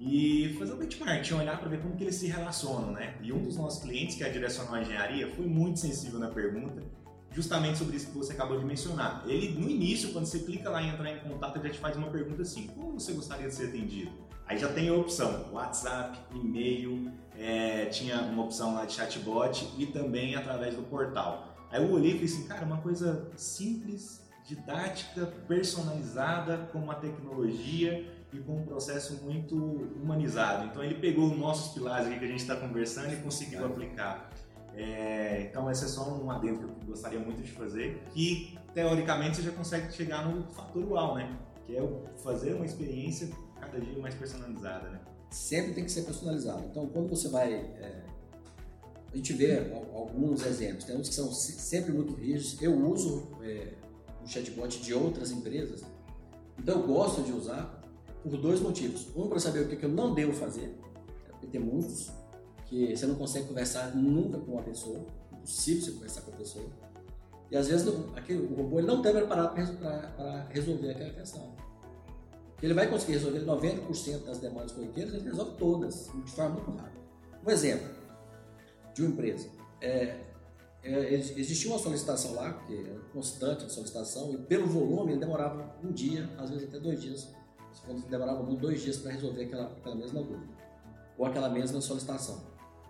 e 0.00 0.56
fazer 0.58 0.72
um 0.72 0.78
benchmark, 0.78 1.32
olhar 1.32 1.60
para 1.60 1.68
ver 1.68 1.80
como 1.80 1.94
que 1.94 2.02
eles 2.02 2.16
se 2.16 2.26
relacionam, 2.26 2.90
né? 2.90 3.14
E 3.22 3.32
um 3.32 3.40
dos 3.40 3.56
nossos 3.56 3.80
clientes, 3.80 4.16
que 4.16 4.24
é 4.24 4.26
a 4.26 4.32
Direcional 4.32 4.82
Engenharia, 4.82 5.28
foi 5.28 5.46
muito 5.46 5.78
sensível 5.78 6.18
na 6.18 6.28
pergunta, 6.28 6.82
justamente 7.30 7.78
sobre 7.78 7.96
isso 7.96 8.08
que 8.08 8.18
você 8.18 8.32
acabou 8.32 8.58
de 8.58 8.64
mencionar. 8.64 9.22
Ele, 9.26 9.56
no 9.56 9.70
início, 9.70 10.12
quando 10.12 10.26
você 10.26 10.40
clica 10.40 10.68
lá 10.68 10.82
em 10.82 10.88
entrar 10.88 11.08
em 11.08 11.20
contato, 11.20 11.56
ele 11.56 11.68
já 11.68 11.74
te 11.74 11.78
faz 11.78 11.96
uma 11.96 12.10
pergunta 12.10 12.42
assim, 12.42 12.66
como 12.66 12.98
você 12.98 13.12
gostaria 13.12 13.46
de 13.46 13.54
ser 13.54 13.68
atendido? 13.68 14.10
Aí 14.44 14.58
já 14.58 14.72
tem 14.72 14.88
a 14.88 14.94
opção, 14.94 15.50
WhatsApp, 15.52 16.18
e-mail, 16.34 17.12
é, 17.38 17.86
tinha 17.86 18.20
uma 18.22 18.44
opção 18.44 18.74
lá 18.74 18.84
de 18.84 18.94
chatbot 18.94 19.68
e 19.78 19.86
também 19.86 20.34
através 20.34 20.74
do 20.74 20.82
portal. 20.82 21.54
Aí 21.70 21.82
eu 21.82 21.90
olhei 21.90 22.12
e 22.12 22.14
falei 22.14 22.26
assim, 22.26 22.46
cara, 22.46 22.64
uma 22.64 22.78
coisa 22.78 23.30
simples, 23.36 24.22
didática, 24.44 25.26
personalizada, 25.48 26.68
com 26.72 26.78
uma 26.78 26.94
tecnologia 26.94 28.06
e 28.32 28.38
com 28.38 28.58
um 28.58 28.64
processo 28.64 29.24
muito 29.24 29.56
humanizado. 29.56 30.66
Então 30.66 30.82
ele 30.82 30.94
pegou 30.94 31.34
nossos 31.36 31.74
pilares 31.74 32.06
aqui 32.06 32.18
que 32.18 32.24
a 32.24 32.28
gente 32.28 32.40
está 32.40 32.56
conversando 32.56 33.12
e 33.12 33.16
conseguiu 33.16 33.66
aplicar. 33.66 34.30
É, 34.74 35.48
então 35.50 35.70
esse 35.70 35.84
é 35.84 35.88
só 35.88 36.08
um 36.10 36.30
adendo 36.30 36.58
que 36.58 36.64
eu 36.64 36.86
gostaria 36.86 37.18
muito 37.18 37.42
de 37.42 37.50
fazer, 37.50 38.02
que 38.12 38.58
teoricamente 38.74 39.36
você 39.36 39.42
já 39.42 39.52
consegue 39.52 39.92
chegar 39.92 40.28
no 40.28 40.42
fator 40.52 40.84
uau, 40.92 41.14
né? 41.16 41.36
Que 41.66 41.76
é 41.76 41.82
fazer 42.22 42.54
uma 42.54 42.64
experiência 42.64 43.28
cada 43.58 43.80
dia 43.80 43.98
mais 43.98 44.14
personalizada, 44.14 44.88
né? 44.90 45.00
Sempre 45.30 45.74
tem 45.74 45.84
que 45.84 45.92
ser 45.92 46.02
personalizado. 46.02 46.64
Então 46.70 46.86
quando 46.86 47.10
você 47.10 47.28
vai 47.28 47.52
é, 47.52 48.06
a 49.12 49.16
gente 49.16 49.32
vê 49.32 49.72
alguns 49.94 50.44
exemplos, 50.44 50.84
tem 50.84 50.94
uns 50.94 51.08
que 51.08 51.14
são 51.14 51.32
sempre 51.32 51.90
muito 51.90 52.12
rígidos. 52.14 52.60
Eu 52.60 52.76
uso 52.86 53.28
é, 53.42 53.72
um 54.22 54.26
chatbot 54.26 54.78
de 54.78 54.92
outras 54.92 55.30
empresas, 55.30 55.82
então 56.58 56.80
eu 56.80 56.86
gosto 56.86 57.22
de 57.22 57.32
usar 57.32 57.82
por 58.22 58.36
dois 58.36 58.60
motivos. 58.60 59.08
Um, 59.16 59.26
para 59.28 59.38
saber 59.38 59.60
o 59.60 59.68
que, 59.68 59.82
eu 59.82 59.88
não 59.88 60.12
devo 60.12 60.32
fazer, 60.32 60.76
porque 61.30 61.46
tem 61.46 61.60
muitos 61.60 62.10
que 62.66 62.94
você 62.94 63.06
não 63.06 63.14
consegue 63.14 63.46
conversar 63.46 63.96
nunca 63.96 64.38
com 64.38 64.52
uma 64.52 64.62
pessoa, 64.62 65.06
impossível 65.32 65.82
você 65.82 65.92
conversar 65.92 66.20
com 66.20 66.30
a 66.32 66.34
pessoa. 66.34 66.66
E 67.50 67.56
às 67.56 67.68
vezes 67.68 67.88
aquele, 68.16 68.40
o 68.40 68.54
robô 68.54 68.78
ele 68.78 68.88
não 68.88 68.98
está 68.98 69.12
preparado 69.12 69.54
para 69.54 70.46
resolver 70.50 70.90
aquela 70.90 71.10
questão. 71.10 71.54
Ele 72.62 72.74
vai 72.74 72.88
conseguir 72.88 73.12
resolver 73.14 73.40
90% 73.40 74.24
das 74.24 74.38
demandas 74.38 74.72
corriqueiras, 74.72 75.14
ele 75.14 75.24
resolve 75.24 75.56
todas, 75.58 76.10
de 76.24 76.30
forma 76.30 76.54
muito 76.54 76.70
rápida. 76.70 77.00
Um 77.46 77.50
exemplo 77.50 77.88
de 78.94 79.02
uma 79.02 79.10
empresa. 79.10 79.48
É, 79.80 80.20
é, 80.82 81.14
existia 81.14 81.70
uma 81.70 81.78
solicitação 81.78 82.34
lá, 82.34 82.52
que 82.52 82.74
era 82.78 82.98
constante 83.12 83.64
a 83.64 83.68
solicitação, 83.68 84.32
e 84.32 84.38
pelo 84.38 84.66
volume 84.66 85.12
ele 85.12 85.20
demorava 85.20 85.76
um 85.84 85.92
dia, 85.92 86.30
às 86.38 86.50
vezes 86.50 86.68
até 86.68 86.78
dois 86.78 87.00
dias 87.00 87.28
demorava 88.08 88.42
dois 88.54 88.80
dias 88.82 88.96
para 88.96 89.12
resolver 89.12 89.44
aquela, 89.44 89.66
aquela 89.66 89.94
mesma 89.94 90.22
dúvida, 90.22 90.48
ou 91.18 91.26
aquela 91.26 91.48
mesma 91.48 91.80
solicitação. 91.80 92.42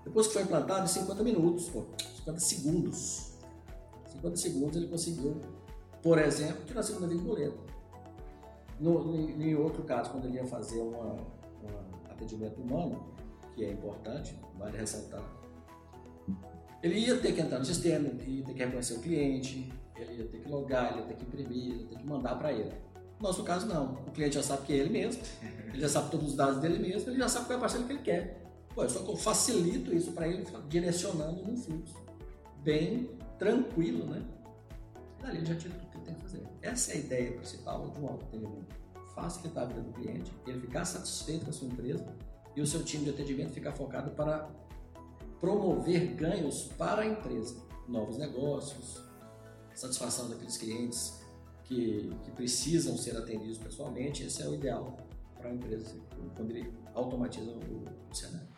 Depois 0.05 0.29
que 0.29 0.35
foi 0.35 0.43
implantado, 0.43 0.85
em 0.85 0.89
50 0.89 1.23
minutos, 1.25 1.69
pô, 1.69 1.87
50 2.19 2.39
segundos, 2.41 3.33
50 4.13 4.37
segundos 4.37 4.77
ele 4.77 4.87
conseguiu, 4.87 5.41
por 6.03 6.19
exemplo, 6.19 6.65
tirar 6.65 6.81
a 6.81 6.83
segunda 6.83 7.09
via 7.09 7.19
do 7.19 7.25
boleto. 7.25 7.66
No, 8.79 9.15
em, 9.17 9.55
outro 9.55 9.83
caso, 9.85 10.11
quando 10.11 10.27
ele 10.27 10.37
ia 10.37 10.45
fazer 10.45 10.81
um 10.81 11.17
atendimento 12.11 12.61
humano, 12.61 13.15
que 13.55 13.65
é 13.65 13.73
importante, 13.73 14.39
vale 14.59 14.77
ressaltar, 14.77 15.23
ele 16.83 16.99
ia 16.99 17.17
ter 17.19 17.33
que 17.33 17.41
entrar 17.41 17.59
no 17.59 17.65
sistema, 17.65 18.09
ele 18.09 18.39
ia 18.39 18.45
ter 18.45 18.53
que 18.53 18.59
reconhecer 18.59 18.95
o 18.95 19.01
cliente, 19.01 19.73
ele 19.97 20.23
ia 20.23 20.29
ter 20.29 20.39
que 20.41 20.49
logar, 20.49 20.93
ele 20.93 21.01
ia 21.01 21.07
ter 21.07 21.15
que 21.15 21.25
imprimir, 21.25 21.73
ele 21.73 21.83
ia 21.83 21.89
ter 21.89 21.97
que 21.97 22.07
mandar 22.07 22.37
para 22.37 22.53
ele. 22.53 22.73
No 23.19 23.29
nosso 23.29 23.43
caso, 23.45 23.67
não. 23.67 23.95
O 24.07 24.11
cliente 24.11 24.35
já 24.35 24.43
sabe 24.43 24.67
que 24.67 24.73
é 24.75 24.77
ele 24.77 24.91
mesmo, 24.91 25.23
ele 25.69 25.81
já 25.81 25.89
sabe 25.89 26.11
todos 26.11 26.29
os 26.29 26.37
dados 26.37 26.61
dele 26.61 26.79
mesmo, 26.79 27.11
ele 27.11 27.19
já 27.19 27.29
sabe 27.29 27.47
qual 27.47 27.55
é 27.55 27.57
a 27.57 27.61
parcela 27.61 27.85
que 27.85 27.93
ele 27.93 28.03
quer. 28.03 28.43
Pô, 28.75 28.87
só 28.87 29.01
eu 29.01 29.17
facilito 29.17 29.95
isso 29.95 30.13
para 30.13 30.29
ele, 30.29 30.45
direcionando 30.69 31.43
num 31.43 31.57
fluxo 31.57 31.97
bem 32.63 33.09
tranquilo, 33.39 34.05
né? 34.07 34.23
Dali 35.23 35.39
ele 35.39 35.47
já 35.47 35.55
ele 35.55 35.86
tem 36.07 36.15
que 36.15 36.23
fazer. 36.23 36.43
Essa 36.63 36.93
é 36.93 36.95
a 36.95 36.99
ideia 36.99 37.33
principal 37.33 37.91
de 37.91 38.01
um 38.01 38.09
autoatendimento. 38.09 38.75
Facilitar 39.15 39.65
a 39.65 39.67
vida 39.67 39.81
do 39.81 39.93
cliente, 39.93 40.33
ele 40.47 40.61
ficar 40.61 40.85
satisfeito 40.85 41.45
com 41.45 41.51
a 41.51 41.53
sua 41.53 41.69
empresa 41.69 42.07
e 42.55 42.61
o 42.61 42.67
seu 42.67 42.85
time 42.85 43.05
de 43.05 43.11
atendimento 43.11 43.53
ficar 43.53 43.73
focado 43.73 44.11
para 44.11 44.51
promover 45.41 46.15
ganhos 46.15 46.65
para 46.79 47.03
a 47.03 47.07
empresa, 47.07 47.57
novos 47.89 48.19
negócios, 48.19 49.03
satisfação 49.75 50.29
daqueles 50.29 50.57
clientes 50.57 51.21
que, 51.65 52.11
que 52.25 52.31
precisam 52.33 52.97
ser 52.97 53.17
atendidos 53.17 53.59
pessoalmente. 53.59 54.23
Esse 54.23 54.43
é 54.43 54.49
o 54.49 54.55
ideal 54.55 54.97
para 55.37 55.51
a 55.51 55.55
empresa 55.55 55.95
quando 56.35 56.51
ele 56.51 56.73
automatiza 56.95 57.51
o, 57.51 57.85
o 58.11 58.15
cenário. 58.15 58.49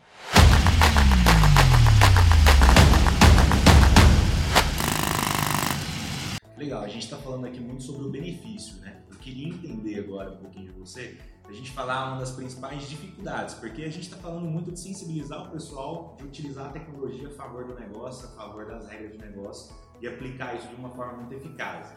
Legal, 6.58 6.82
a 6.82 6.88
gente 6.88 7.04
está 7.04 7.16
falando 7.16 7.46
aqui 7.46 7.60
muito 7.60 7.84
sobre 7.84 8.04
o 8.04 8.10
benefício, 8.10 8.80
né? 8.80 9.00
Eu 9.08 9.16
queria 9.18 9.48
entender 9.48 10.00
agora 10.00 10.32
um 10.32 10.38
pouquinho 10.38 10.72
de 10.72 10.78
você, 10.80 11.16
a 11.48 11.52
gente 11.52 11.70
falar 11.70 12.08
uma 12.08 12.18
das 12.18 12.32
principais 12.32 12.88
dificuldades, 12.88 13.54
porque 13.54 13.82
a 13.82 13.88
gente 13.88 14.02
está 14.02 14.16
falando 14.16 14.44
muito 14.44 14.72
de 14.72 14.80
sensibilizar 14.80 15.46
o 15.46 15.52
pessoal, 15.52 16.16
de 16.18 16.24
utilizar 16.24 16.66
a 16.66 16.68
tecnologia 16.70 17.28
a 17.28 17.30
favor 17.30 17.64
do 17.64 17.76
negócio, 17.76 18.26
a 18.26 18.30
favor 18.32 18.66
das 18.66 18.88
regras 18.88 19.12
de 19.12 19.18
negócio 19.18 19.72
e 20.00 20.08
aplicar 20.08 20.56
isso 20.56 20.66
de 20.66 20.74
uma 20.74 20.90
forma 20.90 21.18
muito 21.18 21.32
eficaz. 21.32 21.92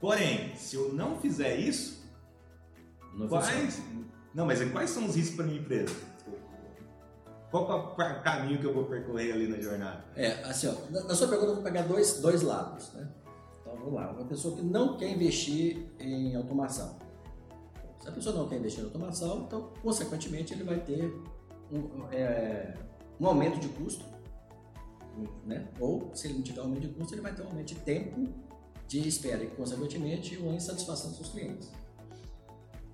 Porém, 0.00 0.54
se 0.54 0.76
eu 0.76 0.92
não 0.92 1.18
fizer 1.18 1.56
isso, 1.56 2.04
não 3.14 3.26
quais, 3.26 3.82
não, 4.32 4.46
mas 4.46 4.62
quais 4.70 4.90
são 4.90 5.06
os 5.06 5.16
riscos 5.16 5.34
para 5.34 5.46
minha 5.46 5.58
empresa? 5.58 5.92
Qual 7.50 7.96
é 7.98 8.12
o 8.12 8.22
caminho 8.22 8.60
que 8.60 8.64
eu 8.64 8.72
vou 8.72 8.84
percorrer 8.84 9.32
ali 9.32 9.48
na 9.48 9.60
jornada? 9.60 10.04
É, 10.14 10.42
assim, 10.44 10.68
ó, 10.68 11.02
na 11.02 11.14
sua 11.16 11.26
pergunta 11.26 11.50
eu 11.50 11.54
vou 11.56 11.64
pegar 11.64 11.82
dois, 11.82 12.20
dois 12.20 12.42
lados, 12.42 12.92
né? 12.92 13.08
Vamos 13.84 14.00
lá, 14.00 14.12
uma 14.12 14.24
pessoa 14.24 14.56
que 14.56 14.62
não 14.62 14.96
quer 14.96 15.10
investir 15.10 15.84
em 16.00 16.34
automação. 16.34 16.96
Se 18.00 18.08
a 18.08 18.12
pessoa 18.12 18.34
não 18.34 18.48
quer 18.48 18.56
investir 18.56 18.80
em 18.80 18.86
automação, 18.86 19.44
então 19.46 19.74
consequentemente 19.82 20.54
ele 20.54 20.64
vai 20.64 20.80
ter 20.80 21.04
um, 21.70 22.06
é, 22.10 22.78
um 23.20 23.26
aumento 23.26 23.60
de 23.60 23.68
custo, 23.68 24.06
né? 25.44 25.68
ou 25.78 26.10
se 26.14 26.28
ele 26.28 26.34
não 26.36 26.42
tiver 26.42 26.60
aumento 26.62 26.80
de 26.80 26.88
custo, 26.94 27.12
ele 27.12 27.20
vai 27.20 27.34
ter 27.34 27.42
um 27.42 27.46
aumento 27.46 27.66
de 27.66 27.74
tempo 27.74 28.26
de 28.88 29.06
espera 29.06 29.44
e 29.44 29.48
consequentemente 29.48 30.38
uma 30.38 30.54
insatisfação 30.54 31.10
dos 31.10 31.18
seus 31.18 31.28
clientes. 31.28 31.70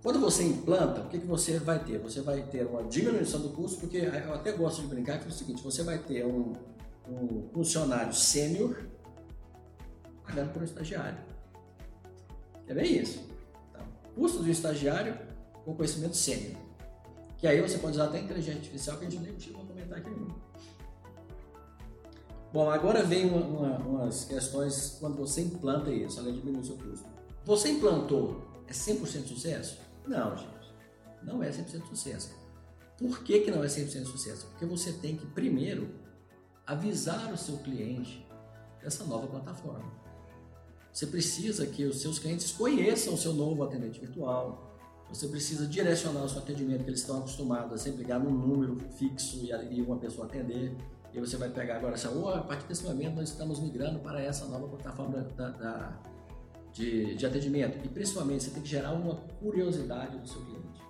Quando 0.03 0.19
você 0.19 0.43
implanta, 0.43 1.03
o 1.03 1.09
que, 1.09 1.21
que 1.21 1.27
você 1.27 1.61
vai 1.61 1.85
ter? 1.85 1.99
Você 2.01 2.21
vai 2.21 2.43
ter 2.43 2.67
uma 2.67 2.83
diminuição 2.83 3.41
do 3.41 3.51
custo, 3.51 3.79
porque 3.79 3.99
eu 3.99 4.35
até 4.35 4.51
gosto 4.51 4.83
de 4.83 4.89
brincar 4.89 5.21
que 5.21 5.27
é 5.27 5.29
o 5.29 5.33
seguinte, 5.33 5.63
você 5.63 5.85
vai 5.85 5.99
ter 5.99 6.27
um, 6.27 6.53
um 7.09 7.49
funcionário 7.53 8.13
sênior 8.13 8.91
pagando 10.31 10.53
por 10.53 10.63
um 10.63 10.65
estagiário. 10.65 11.19
É 12.69 12.75
bem 12.75 13.03
isso. 13.03 13.21
Então, 13.71 13.85
custo 14.15 14.43
de 14.43 14.49
um 14.49 14.53
estagiário 14.53 15.19
com 15.65 15.75
conhecimento 15.75 16.17
sênior. 16.17 16.57
Que 17.37 17.47
aí 17.47 17.61
você 17.61 17.79
pode 17.79 17.95
usar 17.95 18.05
até 18.05 18.21
inteligência 18.21 18.61
artificial, 18.61 18.99
que 18.99 19.07
a 19.07 19.11
gente 19.11 19.23
nem 19.23 19.41
chegou 19.41 19.65
comentar 19.65 19.99
aqui. 19.99 20.11
Bom, 22.53 22.71
agora 22.71 23.03
vem 23.03 23.27
uma, 23.27 23.41
uma, 23.41 23.79
umas 23.79 24.25
questões 24.25 24.97
quando 25.01 25.17
você 25.17 25.41
implanta 25.41 25.91
isso, 25.91 26.21
além 26.21 26.35
de 26.35 26.41
diminuir 26.41 26.63
o 26.63 26.65
seu 26.65 26.77
custo. 26.77 27.07
Você 27.45 27.71
implantou, 27.71 28.43
é 28.67 28.73
100% 28.73 29.27
sucesso? 29.27 29.79
Não, 30.07 30.37
gente. 30.37 30.75
Não 31.23 31.43
é 31.43 31.51
100% 31.51 31.87
sucesso. 31.89 32.31
Por 32.99 33.23
que, 33.23 33.41
que 33.41 33.51
não 33.51 33.65
é 33.65 33.67
100% 33.67 34.05
sucesso? 34.05 34.47
Porque 34.49 34.67
você 34.67 34.93
tem 34.93 35.17
que, 35.17 35.27
primeiro, 35.27 35.95
avisar 36.67 37.33
o 37.33 37.37
seu 37.37 37.57
cliente 37.59 38.27
dessa 38.83 39.05
nova 39.05 39.27
plataforma. 39.27 39.91
Você 40.93 41.07
precisa 41.07 41.67
que 41.67 41.85
os 41.85 42.01
seus 42.01 42.19
clientes 42.19 42.51
conheçam 42.53 43.15
o 43.15 43.17
seu 43.17 43.33
novo 43.33 43.63
atendente 43.63 44.01
virtual. 44.01 44.69
Você 45.09 45.29
precisa 45.29 45.67
direcionar 45.67 46.25
o 46.25 46.29
seu 46.29 46.39
atendimento, 46.39 46.85
que 46.85 46.91
eles 46.91 47.01
estão 47.01 47.19
acostumados 47.19 47.73
a 47.73 47.79
sempre 47.79 48.03
ligar 48.03 48.21
num 48.21 48.31
número 48.31 48.79
fixo 48.97 49.41
e 49.45 49.81
uma 49.81 49.97
pessoa 49.97 50.27
atender. 50.27 50.77
E 51.13 51.19
você 51.19 51.37
vai 51.37 51.49
pegar 51.49 51.77
agora 51.77 51.95
assim, 51.95 52.09
oh, 52.09 52.29
a 52.29 52.43
partir 52.43 52.67
desse 52.67 52.85
momento 52.85 53.17
nós 53.17 53.31
estamos 53.31 53.59
migrando 53.59 53.99
para 53.99 54.21
essa 54.23 54.47
nova 54.47 54.69
plataforma 54.69 55.21
da, 55.37 55.51
da, 55.51 56.01
de, 56.73 57.17
de 57.17 57.27
atendimento. 57.27 57.85
E 57.85 57.89
principalmente 57.89 58.45
você 58.45 58.51
tem 58.51 58.63
que 58.63 58.69
gerar 58.69 58.93
uma 58.93 59.17
curiosidade 59.17 60.19
do 60.19 60.29
seu 60.29 60.41
cliente. 60.45 60.81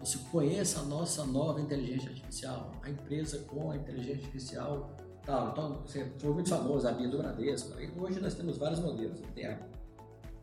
Você 0.00 0.18
conheça 0.30 0.80
a 0.80 0.82
nossa 0.82 1.24
nova 1.24 1.60
inteligência 1.60 2.10
artificial, 2.10 2.72
a 2.82 2.90
empresa 2.90 3.38
com 3.48 3.70
a 3.70 3.76
inteligência 3.76 4.26
artificial 4.26 4.94
Tal. 5.26 5.50
Então, 5.50 5.82
você 5.84 6.06
foi 6.18 6.32
muito 6.32 6.48
famoso, 6.48 6.86
a 6.86 6.92
Bia 6.92 7.08
do 7.08 7.18
Bradesco. 7.18 7.76
hoje 7.98 8.20
nós 8.20 8.34
temos 8.34 8.56
vários 8.56 8.78
modelos. 8.78 9.20
Tem 9.34 9.46
a, 9.46 9.58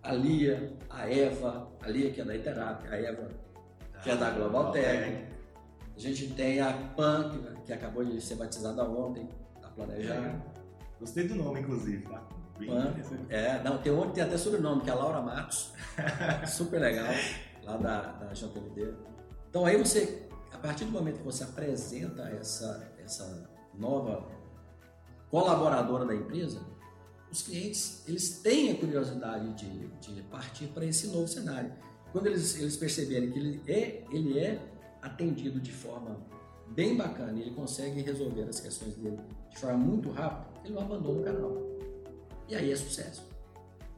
a 0.03 0.11
Lia, 0.11 0.73
a 0.89 1.09
Eva, 1.09 1.69
a 1.81 1.89
Lia 1.89 2.11
que 2.11 2.19
é 2.19 2.25
da 2.25 2.35
Iterap, 2.35 2.85
a 2.89 2.95
Eva 2.95 3.29
que 4.03 4.09
é 4.09 4.17
da 4.17 4.29
Global 4.31 4.71
Tech. 4.73 5.25
A 5.95 5.99
gente 5.99 6.27
tem 6.33 6.59
a 6.59 6.73
PAN, 6.97 7.31
que, 7.65 7.71
acabou 7.71 8.03
de 8.03 8.19
ser 8.19 8.35
batizada 8.35 8.83
ontem, 8.83 9.29
da 9.61 9.69
Planejar. 9.69 10.15
É. 10.15 10.35
Gostei 10.99 11.27
do 11.29 11.35
nome, 11.35 11.61
inclusive, 11.61 12.03
tá? 12.03 12.21
PAN, 12.57 12.93
é, 13.29 13.63
não, 13.63 13.77
tem 13.77 13.91
outro 13.91 14.11
tem 14.11 14.23
até 14.23 14.37
sobrenome, 14.37 14.81
que 14.81 14.89
é 14.89 14.93
a 14.93 14.95
Laura 14.95 15.21
Matos. 15.21 15.71
Super 16.45 16.81
legal, 16.81 17.13
lá 17.63 17.77
da, 17.77 18.01
da 18.11 18.33
JMD. 18.33 18.93
Então 19.49 19.65
aí 19.65 19.77
você, 19.77 20.27
a 20.51 20.57
partir 20.57 20.85
do 20.85 20.91
momento 20.91 21.19
que 21.19 21.23
você 21.23 21.43
apresenta 21.45 22.23
essa, 22.29 22.91
essa 23.03 23.49
nova 23.73 24.27
colaboradora 25.33 26.05
da 26.05 26.13
empresa, 26.13 26.61
os 27.31 27.41
clientes 27.41 28.03
eles 28.07 28.37
têm 28.37 28.71
a 28.71 28.75
curiosidade 28.75 29.51
de, 29.53 29.87
de 30.13 30.21
partir 30.21 30.67
para 30.67 30.85
esse 30.85 31.07
novo 31.07 31.27
cenário. 31.27 31.73
Quando 32.11 32.27
eles, 32.27 32.55
eles 32.59 32.77
perceberem 32.77 33.31
que 33.31 33.39
ele 33.39 33.61
é, 33.67 34.03
ele 34.11 34.37
é 34.37 34.61
atendido 35.01 35.59
de 35.59 35.71
forma 35.71 36.21
bem 36.67 36.95
bacana 36.95 37.39
ele 37.39 37.49
consegue 37.49 38.01
resolver 38.01 38.43
as 38.43 38.59
questões 38.59 38.93
dele 38.93 39.19
de 39.49 39.57
forma 39.57 39.77
muito 39.77 40.11
rápida, 40.11 40.61
ele 40.63 40.75
não 40.75 40.83
abandona 40.83 41.19
o 41.19 41.23
canal. 41.23 41.57
E 42.47 42.55
aí 42.55 42.71
é 42.71 42.75
sucesso. 42.75 43.23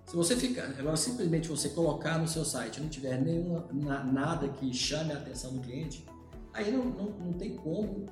Se 0.05 0.15
você 0.15 0.37
ficar, 0.37 0.73
agora 0.79 0.95
simplesmente 0.95 1.49
você 1.49 1.67
colocar 1.67 2.17
no 2.17 2.29
seu 2.29 2.45
site 2.45 2.79
não 2.79 2.87
tiver 2.87 3.21
nenhuma, 3.21 3.67
nada 3.73 4.47
que 4.47 4.73
chame 4.73 5.11
a 5.11 5.17
atenção 5.17 5.51
do 5.51 5.59
cliente, 5.59 6.05
aí 6.53 6.71
não, 6.71 6.85
não, 6.85 7.09
não 7.09 7.33
tem 7.33 7.57
como 7.57 8.05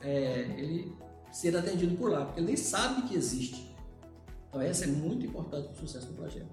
é, 0.00 0.42
ele 0.56 0.96
ser 1.32 1.56
atendido 1.56 1.96
por 1.96 2.10
lá, 2.10 2.24
porque 2.24 2.40
ele 2.40 2.48
nem 2.48 2.56
sabe 2.56 3.02
que 3.02 3.14
existe. 3.14 3.74
Então, 4.48 4.60
essa 4.60 4.84
é 4.84 4.86
muito 4.88 5.26
importante 5.26 5.68
para 5.68 5.74
o 5.74 5.76
sucesso 5.76 6.06
do 6.06 6.14
projeto. 6.14 6.50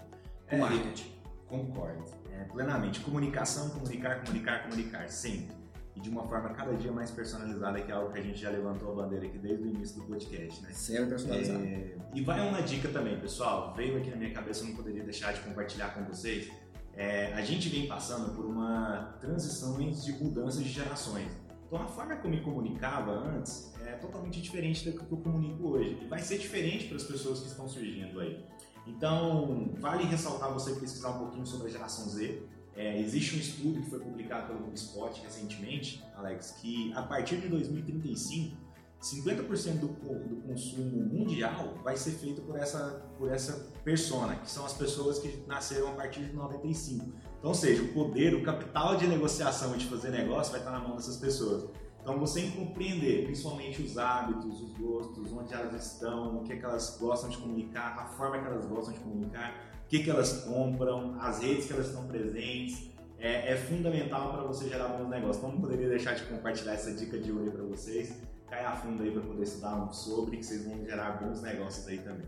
O 0.51 0.55
é, 0.55 0.57
marketing. 0.57 1.11
Concordo. 1.47 2.03
É, 2.31 2.43
plenamente. 2.45 2.99
Comunicação, 2.99 3.69
comunicar, 3.69 4.23
comunicar, 4.23 4.63
comunicar. 4.63 5.09
Sempre. 5.09 5.55
E 5.95 6.01
de 6.01 6.09
uma 6.09 6.27
forma 6.27 6.49
cada 6.49 6.73
dia 6.73 6.91
mais 6.91 7.09
personalizada, 7.09 7.79
que 7.79 7.89
é 7.89 7.95
algo 7.95 8.11
que 8.11 8.19
a 8.19 8.21
gente 8.21 8.37
já 8.37 8.49
levantou 8.49 8.91
a 8.91 9.03
bandeira 9.03 9.25
aqui 9.25 9.37
desde 9.37 9.63
o 9.63 9.67
início 9.67 10.01
do 10.01 10.07
podcast, 10.07 10.61
né? 10.61 10.69
Sempre 10.73 11.11
personalizado. 11.11 11.63
É, 11.63 11.95
e 12.13 12.21
vai 12.21 12.45
uma 12.45 12.61
dica 12.61 12.89
também, 12.89 13.17
pessoal. 13.17 13.73
Veio 13.75 13.97
aqui 13.97 14.09
na 14.09 14.17
minha 14.17 14.33
cabeça, 14.33 14.63
eu 14.63 14.67
não 14.67 14.75
poderia 14.75 15.03
deixar 15.03 15.31
de 15.31 15.39
compartilhar 15.39 15.93
com 15.93 16.03
vocês. 16.03 16.51
É, 16.93 17.33
a 17.33 17.41
gente 17.41 17.69
vem 17.69 17.87
passando 17.87 18.35
por 18.35 18.45
uma 18.45 19.15
transição 19.21 19.77
de 19.77 20.11
mudanças 20.13 20.63
de 20.63 20.69
gerações. 20.69 21.31
Então 21.65 21.81
a 21.81 21.87
forma 21.87 22.13
eu 22.13 22.29
me 22.29 22.41
comunicava 22.41 23.11
antes 23.11 23.73
é 23.95 23.97
totalmente 23.97 24.41
diferente 24.41 24.89
do 24.89 24.97
que 24.97 25.11
eu 25.11 25.17
comunico 25.17 25.69
hoje. 25.69 25.97
E 26.01 26.07
vai 26.07 26.19
ser 26.19 26.37
diferente 26.37 26.87
para 26.87 26.97
as 26.97 27.03
pessoas 27.03 27.39
que 27.39 27.47
estão 27.47 27.67
surgindo 27.67 28.19
aí. 28.19 28.45
Então, 28.85 29.73
vale 29.79 30.03
ressaltar 30.03 30.53
você 30.53 30.75
pesquisar 30.75 31.09
um 31.11 31.19
pouquinho 31.19 31.45
sobre 31.45 31.67
a 31.67 31.71
geração 31.71 32.07
Z. 32.07 32.43
É, 32.75 32.99
existe 32.99 33.35
um 33.35 33.39
estudo 33.39 33.81
que 33.81 33.89
foi 33.89 33.99
publicado 33.99 34.47
pelo 34.47 34.67
HubSpot 34.67 35.21
recentemente, 35.21 36.03
Alex, 36.15 36.57
que 36.61 36.91
a 36.93 37.01
partir 37.01 37.37
de 37.37 37.47
2035, 37.47 38.57
50% 39.01 39.79
do, 39.79 39.87
do 39.87 40.41
consumo 40.41 41.05
mundial 41.05 41.75
vai 41.83 41.95
ser 41.95 42.11
feito 42.11 42.41
por 42.41 42.57
essa, 42.57 43.01
por 43.17 43.31
essa 43.31 43.53
persona, 43.83 44.35
que 44.35 44.49
são 44.49 44.65
as 44.65 44.73
pessoas 44.73 45.19
que 45.19 45.43
nasceram 45.47 45.89
a 45.89 45.91
partir 45.91 46.25
de 46.25 46.33
95. 46.33 47.05
Então, 47.37 47.49
ou 47.49 47.55
seja, 47.55 47.81
o 47.81 47.93
poder, 47.93 48.35
o 48.35 48.43
capital 48.43 48.97
de 48.97 49.07
negociação 49.07 49.73
e 49.75 49.77
de 49.77 49.85
fazer 49.85 50.09
negócio 50.09 50.51
vai 50.51 50.59
estar 50.59 50.71
na 50.71 50.79
mão 50.79 50.97
dessas 50.97 51.17
pessoas. 51.17 51.69
Então, 52.05 52.19
você 52.19 52.43
compreender 52.51 53.25
principalmente 53.25 53.81
os 53.81 53.97
hábitos, 53.97 54.61
os 54.61 54.77
gostos, 54.77 55.33
onde 55.33 55.51
elas 55.51 55.93
estão, 55.93 56.37
o 56.37 56.43
que, 56.43 56.53
é 56.53 56.55
que 56.55 56.63
elas 56.63 56.99
gostam 57.01 57.31
de 57.31 57.37
comunicar, 57.37 57.97
a 57.97 58.05
forma 58.05 58.37
que 58.37 58.45
elas 58.45 58.63
gostam 58.67 58.93
de 58.93 58.99
comunicar, 58.99 59.55
o 59.83 59.87
que, 59.87 59.97
é 59.97 60.03
que 60.03 60.11
elas 60.11 60.43
compram, 60.43 61.19
as 61.19 61.39
redes 61.39 61.65
que 61.65 61.73
elas 61.73 61.87
estão 61.87 62.05
presentes, 62.05 62.91
é, 63.17 63.53
é 63.53 63.57
fundamental 63.57 64.33
para 64.33 64.43
você 64.43 64.69
gerar 64.69 64.89
bons 64.89 65.09
negócios. 65.09 65.37
Então, 65.37 65.51
não 65.53 65.59
poderia 65.59 65.89
deixar 65.89 66.13
de 66.13 66.21
compartilhar 66.25 66.73
essa 66.73 66.93
dica 66.93 67.17
de 67.17 67.31
hoje 67.31 67.49
para 67.49 67.63
vocês. 67.63 68.13
Cai 68.47 68.63
a 68.63 68.75
fundo 68.75 69.01
aí 69.01 69.09
para 69.09 69.21
poder 69.23 69.41
estudar 69.41 69.91
sobre, 69.91 70.37
que 70.37 70.45
vocês 70.45 70.63
vão 70.63 70.85
gerar 70.85 71.13
bons 71.13 71.41
negócios 71.41 71.87
aí 71.87 71.97
também. 71.97 72.27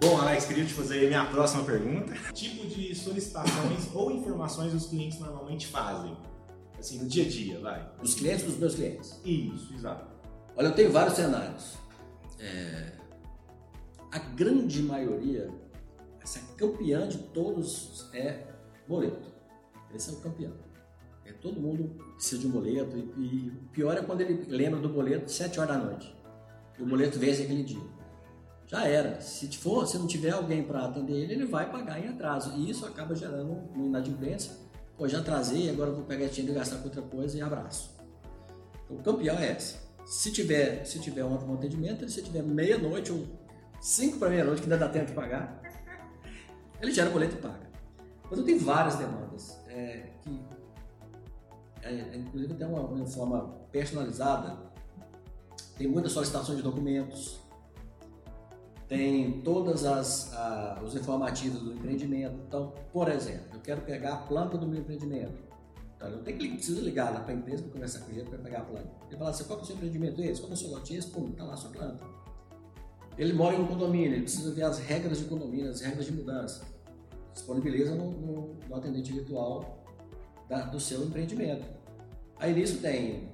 Bom, 0.00 0.20
Alex, 0.20 0.46
queria 0.46 0.64
te 0.64 0.74
fazer 0.74 1.06
minha 1.06 1.26
próxima 1.26 1.62
pergunta. 1.62 2.12
Tipo 2.32 2.66
de 2.66 2.92
solicitações 2.92 3.88
ou 3.94 4.10
informações 4.10 4.74
os 4.74 4.88
clientes 4.88 5.20
normalmente 5.20 5.68
fazem? 5.68 6.16
Assim, 6.86 7.00
no 7.00 7.08
dia 7.08 7.24
a 7.24 7.28
dia, 7.28 7.58
vai. 7.58 7.84
Dos 8.00 8.14
clientes 8.14 8.44
dos 8.44 8.58
meus 8.58 8.76
clientes? 8.76 9.20
Isso, 9.24 9.74
exato. 9.74 10.06
Olha, 10.54 10.68
eu 10.68 10.72
tenho 10.72 10.92
vários 10.92 11.16
cenários. 11.16 11.74
É... 12.38 12.92
A 14.12 14.20
grande 14.20 14.80
maioria, 14.82 15.50
essa 16.20 16.38
campeã 16.56 17.08
de 17.08 17.18
todos 17.18 18.08
é 18.14 18.46
boleto. 18.86 19.34
Esse 19.92 20.10
é 20.10 20.12
o 20.12 20.16
campeão. 20.18 20.52
É, 21.24 21.32
todo 21.32 21.60
mundo 21.60 21.96
precisa 22.14 22.40
de 22.40 22.46
um 22.46 22.50
boleto 22.50 22.96
e, 22.96 23.00
e 23.00 23.50
pior 23.72 23.96
é 23.96 24.02
quando 24.02 24.20
ele 24.20 24.46
lembra 24.48 24.78
do 24.78 24.88
boleto 24.88 25.28
7 25.28 25.58
horas 25.58 25.76
da 25.76 25.82
noite. 25.82 26.14
E 26.78 26.82
o 26.84 26.86
boleto 26.86 27.18
vence 27.18 27.42
aquele 27.42 27.64
dia. 27.64 27.82
Já 28.68 28.86
era. 28.86 29.20
Se 29.20 29.48
for, 29.58 29.88
se 29.88 29.98
não 29.98 30.06
tiver 30.06 30.30
alguém 30.30 30.62
para 30.62 30.84
atender 30.84 31.14
ele, 31.14 31.32
ele 31.32 31.46
vai 31.46 31.68
pagar 31.68 31.98
em 31.98 32.08
atraso. 32.10 32.56
E 32.56 32.70
isso 32.70 32.86
acaba 32.86 33.12
gerando 33.12 33.50
uma 33.74 33.86
inadimplência. 33.86 34.52
Pô, 34.96 35.06
já 35.06 35.18
atrasei, 35.18 35.68
agora 35.68 35.90
vou 35.90 36.04
pegar 36.04 36.26
dinheiro 36.26 36.52
e 36.52 36.58
gastar 36.58 36.78
com 36.78 36.84
outra 36.84 37.02
coisa 37.02 37.36
e 37.36 37.42
abraço. 37.42 37.94
Então, 38.84 38.96
o 38.96 39.02
campeão 39.02 39.38
é 39.38 39.52
esse. 39.52 39.76
Se 40.06 40.32
tiver, 40.32 40.84
se 40.86 40.98
tiver 41.00 41.24
um 41.24 41.54
atendimento, 41.54 42.08
se 42.08 42.22
tiver 42.22 42.42
meia-noite 42.42 43.12
ou 43.12 43.26
cinco 43.80 44.18
para 44.18 44.30
meia-noite, 44.30 44.62
que 44.62 44.72
ainda 44.72 44.78
dá 44.78 44.90
tempo 44.90 45.06
de 45.06 45.12
pagar, 45.12 45.60
ele 46.80 46.92
gera 46.92 47.10
boleto 47.10 47.34
e 47.34 47.38
paga. 47.38 47.66
Mas 48.30 48.38
eu 48.38 48.44
tenho 48.44 48.60
várias 48.60 48.96
demandas 48.96 49.58
é, 49.68 50.08
que, 50.22 50.40
é, 51.82 52.16
inclusive, 52.16 52.54
tem 52.54 52.66
uma, 52.66 52.80
uma 52.80 53.06
forma 53.06 53.54
personalizada. 53.70 54.56
Tem 55.76 55.86
muitas 55.86 56.12
solicitações 56.12 56.56
de 56.56 56.62
documentos, 56.62 57.38
tem 58.88 59.40
todas 59.42 59.84
as 59.84 60.32
os 60.82 60.94
informativos 60.94 61.60
do 61.60 61.72
empreendimento. 61.72 62.36
Então, 62.46 62.72
por 62.92 63.08
exemplo, 63.08 63.46
eu 63.54 63.60
quero 63.60 63.80
pegar 63.82 64.14
a 64.14 64.16
planta 64.18 64.56
do 64.56 64.66
meu 64.66 64.80
empreendimento. 64.80 65.46
Então, 65.96 66.08
eu 66.10 66.22
tenho 66.22 66.38
que 66.38 66.48
preciso 66.48 66.82
ligar 66.82 67.12
lá 67.12 67.20
para 67.20 67.32
a 67.32 67.36
empresa 67.36 67.62
para 67.62 67.72
conversar 67.72 68.00
com 68.00 68.12
ele 68.12 68.24
para 68.24 68.38
pegar 68.38 68.58
a 68.58 68.64
planta. 68.64 68.90
Ele 69.08 69.16
fala 69.16 69.30
assim, 69.30 69.44
qual 69.44 69.58
é 69.58 69.62
o 69.62 69.64
seu 69.64 69.74
empreendimento 69.76 70.22
esse? 70.22 70.40
Qual 70.40 70.50
é 70.50 70.54
o 70.54 70.56
seu 70.56 70.70
lote 70.70 70.94
esse? 70.94 71.08
Pum, 71.08 71.30
está 71.30 71.44
lá 71.44 71.54
a 71.54 71.56
sua 71.56 71.70
planta. 71.70 72.04
Ele 73.16 73.32
mora 73.32 73.56
em 73.56 73.60
um 73.60 73.66
condomínio, 73.66 74.12
ele 74.12 74.22
precisa 74.22 74.52
ver 74.52 74.62
as 74.62 74.78
regras 74.78 75.18
de 75.18 75.24
condomínio, 75.24 75.70
as 75.70 75.80
regras 75.80 76.04
de 76.04 76.12
mudança. 76.12 76.66
Disponibiliza 77.32 77.94
no, 77.94 78.10
no, 78.10 78.54
no 78.68 78.76
atendente 78.76 79.10
virtual 79.10 79.82
da, 80.48 80.66
do 80.66 80.78
seu 80.78 81.02
empreendimento. 81.02 81.66
Aí 82.38 82.52
nisso 82.52 82.78
tem 82.78 83.30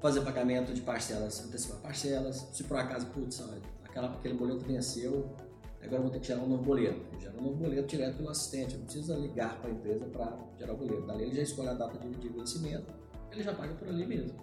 fazer 0.00 0.20
pagamento 0.20 0.72
de 0.72 0.80
parcelas, 0.80 1.44
antecipar 1.44 1.78
parcelas. 1.78 2.48
Se 2.52 2.62
por 2.62 2.76
acaso, 2.76 3.06
putz, 3.06 3.40
aquela, 3.88 4.12
aquele 4.12 4.34
boleto 4.34 4.64
venceu, 4.64 5.34
agora 5.82 6.02
vou 6.02 6.10
ter 6.10 6.20
que 6.20 6.26
gerar 6.26 6.42
um 6.42 6.48
novo 6.48 6.62
boleto. 6.62 7.00
Eu 7.12 7.20
gero 7.20 7.38
um 7.38 7.42
novo 7.42 7.56
boleto 7.56 7.88
direto 7.88 8.16
pelo 8.16 8.30
assistente, 8.30 8.76
não 8.76 8.84
precisa 8.84 9.16
ligar 9.16 9.60
para 9.60 9.70
a 9.70 9.72
empresa 9.72 10.04
para 10.06 10.38
gerar 10.58 10.74
o 10.74 10.76
boleto. 10.76 11.06
Dali 11.06 11.24
ele 11.24 11.34
já 11.34 11.42
escolhe 11.42 11.68
a 11.68 11.74
data 11.74 11.98
de, 11.98 12.10
de 12.10 12.28
vencimento, 12.28 12.92
ele 13.30 13.42
já 13.42 13.54
paga 13.54 13.74
por 13.74 13.88
ali 13.88 14.06
mesmo. 14.06 14.34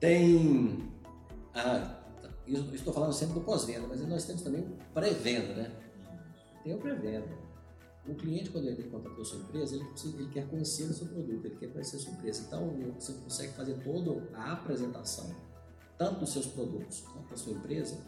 Tem. 0.00 0.92
Ah, 1.54 2.02
estou 2.46 2.92
falando 2.92 3.12
sempre 3.12 3.34
do 3.34 3.40
pós-venda, 3.40 3.86
mas 3.88 4.00
nós 4.06 4.24
temos 4.24 4.42
também 4.42 4.66
pré-venda, 4.92 5.54
né? 5.54 5.70
Tem 6.62 6.74
o 6.74 6.78
pré-venda. 6.78 7.44
O 8.06 8.14
cliente, 8.14 8.50
quando 8.50 8.68
ele 8.68 8.82
contratou 8.82 9.22
a 9.22 9.24
sua 9.24 9.38
empresa, 9.38 9.76
ele, 9.76 9.84
precisa, 9.84 10.16
ele, 10.18 10.28
quer 10.28 10.46
conhecer 10.46 10.84
o 10.84 10.92
seu 10.92 11.06
produto, 11.06 11.46
ele 11.46 11.56
quer 11.56 11.68
conhecer 11.68 11.96
a 11.96 11.98
sua 12.00 12.12
empresa. 12.12 12.44
Então, 12.46 12.76
você 12.98 13.14
consegue 13.14 13.52
fazer 13.54 13.74
toda 13.82 14.28
a 14.34 14.52
apresentação 14.52 15.34
tanto 15.96 16.20
dos 16.20 16.32
seus 16.32 16.46
produtos 16.46 17.00
quanto 17.00 17.30
da 17.30 17.36
sua 17.36 17.52
empresa, 17.52 17.98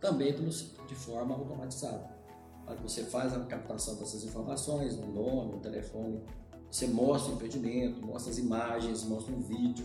também 0.00 0.34
de 0.34 0.94
forma 0.94 1.34
automatizada. 1.34 2.10
Você 2.82 3.04
faz 3.04 3.34
a 3.34 3.40
captação 3.40 3.96
dessas 3.96 4.24
informações, 4.24 4.94
o 4.94 5.06
nome, 5.06 5.56
o 5.56 5.58
telefone, 5.58 6.22
você 6.70 6.86
mostra 6.86 7.32
o 7.32 7.34
empreendimento, 7.34 8.04
mostra 8.04 8.32
as 8.32 8.38
imagens, 8.38 9.04
mostra 9.04 9.34
um 9.34 9.40
vídeo, 9.40 9.84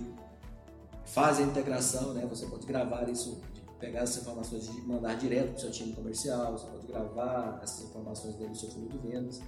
faz 1.06 1.40
a 1.40 1.42
integração, 1.42 2.14
né? 2.14 2.26
Você 2.28 2.46
pode 2.46 2.66
gravar 2.66 3.10
isso, 3.10 3.42
pegar 3.80 4.02
essas 4.02 4.22
informações 4.22 4.68
e 4.68 4.82
mandar 4.82 5.16
direto 5.16 5.50
para 5.50 5.58
o 5.58 5.60
seu 5.60 5.72
time 5.72 5.94
comercial, 5.94 6.54
você 6.54 6.66
pode 6.68 6.88
gravar 6.88 7.60
essas 7.62 7.90
informações 7.90 8.36
dentro 8.36 8.54
do 8.54 8.58
seu 8.58 8.70
fundo 8.70 8.90
de 8.90 8.98
vendas. 9.00 9.42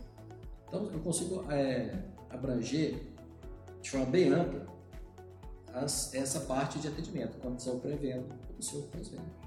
Então 0.67 0.91
eu 0.91 0.99
consigo 0.99 1.49
é, 1.51 2.03
abranger 2.29 3.01
de 3.81 3.89
forma 3.89 4.07
bem 4.07 4.33
ampla 4.33 4.67
as, 5.73 6.13
essa 6.13 6.41
parte 6.41 6.79
de 6.79 6.87
atendimento, 6.87 7.37
quando 7.39 7.79
pré-venda 7.79 8.35
o 8.57 8.63
seu 8.63 8.81
pós-venda. 8.83 9.39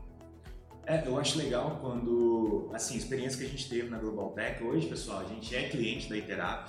É, 0.85 1.07
eu 1.07 1.16
acho 1.18 1.38
legal 1.38 1.79
quando, 1.81 2.68
assim, 2.73 2.94
a 2.94 2.99
experiência 2.99 3.38
que 3.38 3.44
a 3.44 3.49
gente 3.49 3.68
teve 3.68 3.88
na 3.88 3.99
Global 3.99 4.31
Tech, 4.31 4.62
hoje, 4.64 4.88
pessoal, 4.88 5.20
a 5.20 5.25
gente 5.25 5.55
é 5.55 5.68
cliente 5.68 6.09
da 6.09 6.16
Iterap, 6.16 6.68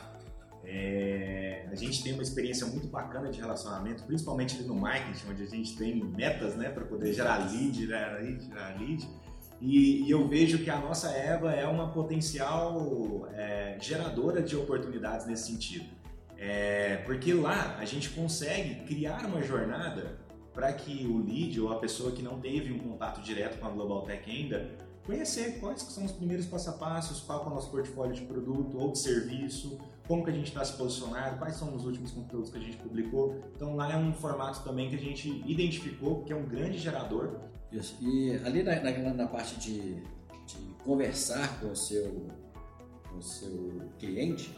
é, 0.65 1.65
a 1.69 1.75
gente 1.75 2.01
tem 2.03 2.13
uma 2.13 2.23
experiência 2.23 2.65
muito 2.67 2.87
bacana 2.87 3.29
de 3.29 3.39
relacionamento, 3.39 4.03
principalmente 4.03 4.55
ali 4.55 4.65
no 4.65 4.75
marketing, 4.75 5.31
onde 5.31 5.43
a 5.43 5.47
gente 5.47 5.75
tem 5.75 6.03
metas, 6.03 6.55
né, 6.55 6.69
para 6.69 6.85
poder 6.85 7.13
gerar 7.13 7.51
lead, 7.51 7.85
gerar 7.85 8.19
lead, 8.19 8.45
gerar 8.45 8.79
lead. 8.79 9.09
E, 9.59 10.03
e, 10.03 10.11
eu 10.11 10.27
vejo 10.27 10.59
que 10.59 10.69
a 10.69 10.79
nossa 10.79 11.09
Eva 11.09 11.51
é 11.51 11.65
uma 11.65 11.91
potencial 11.91 13.27
é, 13.33 13.77
geradora 13.79 14.41
de 14.41 14.55
oportunidades 14.55 15.25
nesse 15.25 15.51
sentido. 15.51 15.85
É, 16.45 16.97
porque 17.05 17.33
lá 17.33 17.77
a 17.79 17.85
gente 17.85 18.09
consegue 18.09 18.83
criar 18.83 19.25
uma 19.25 19.41
jornada 19.41 20.19
para 20.53 20.73
que 20.73 21.07
o 21.07 21.23
lead 21.23 21.59
ou 21.61 21.71
a 21.71 21.79
pessoa 21.79 22.11
que 22.11 22.21
não 22.21 22.37
teve 22.41 22.73
um 22.73 22.79
contato 22.79 23.21
direto 23.21 23.57
com 23.57 23.65
a 23.65 23.69
Global 23.69 24.01
Tech 24.01 24.29
ainda 24.29 24.69
conhecer 25.05 25.59
quais 25.61 25.81
são 25.81 26.03
os 26.03 26.11
primeiros 26.11 26.45
passo 26.45 26.69
a 26.69 26.73
passos, 26.73 27.21
qual 27.21 27.45
é 27.45 27.47
o 27.47 27.49
nosso 27.49 27.71
portfólio 27.71 28.13
de 28.13 28.21
produto 28.23 28.77
ou 28.77 28.91
de 28.91 28.99
serviço, 28.99 29.79
como 30.05 30.21
que 30.21 30.31
a 30.31 30.33
gente 30.33 30.47
está 30.47 30.65
se 30.65 30.73
posicionando, 30.73 31.37
quais 31.37 31.55
são 31.55 31.73
os 31.73 31.85
últimos 31.85 32.11
conteúdos 32.11 32.49
que 32.49 32.57
a 32.57 32.61
gente 32.61 32.75
publicou. 32.75 33.41
Então 33.55 33.77
lá 33.77 33.93
é 33.93 33.95
um 33.95 34.11
formato 34.11 34.63
também 34.63 34.89
que 34.89 34.97
a 34.97 34.99
gente 34.99 35.29
identificou 35.47 36.23
que 36.25 36.33
é 36.33 36.35
um 36.35 36.45
grande 36.45 36.77
gerador. 36.77 37.39
Isso. 37.71 37.95
E 38.01 38.35
ali 38.45 38.63
na, 38.63 38.81
na, 38.81 39.13
na 39.13 39.27
parte 39.27 39.57
de, 39.61 39.95
de, 40.45 40.57
conversar 40.83 41.61
com 41.61 41.71
o 41.71 41.75
seu, 41.75 42.27
com 43.09 43.17
o 43.17 43.23
seu 43.23 43.81
cliente, 43.97 44.53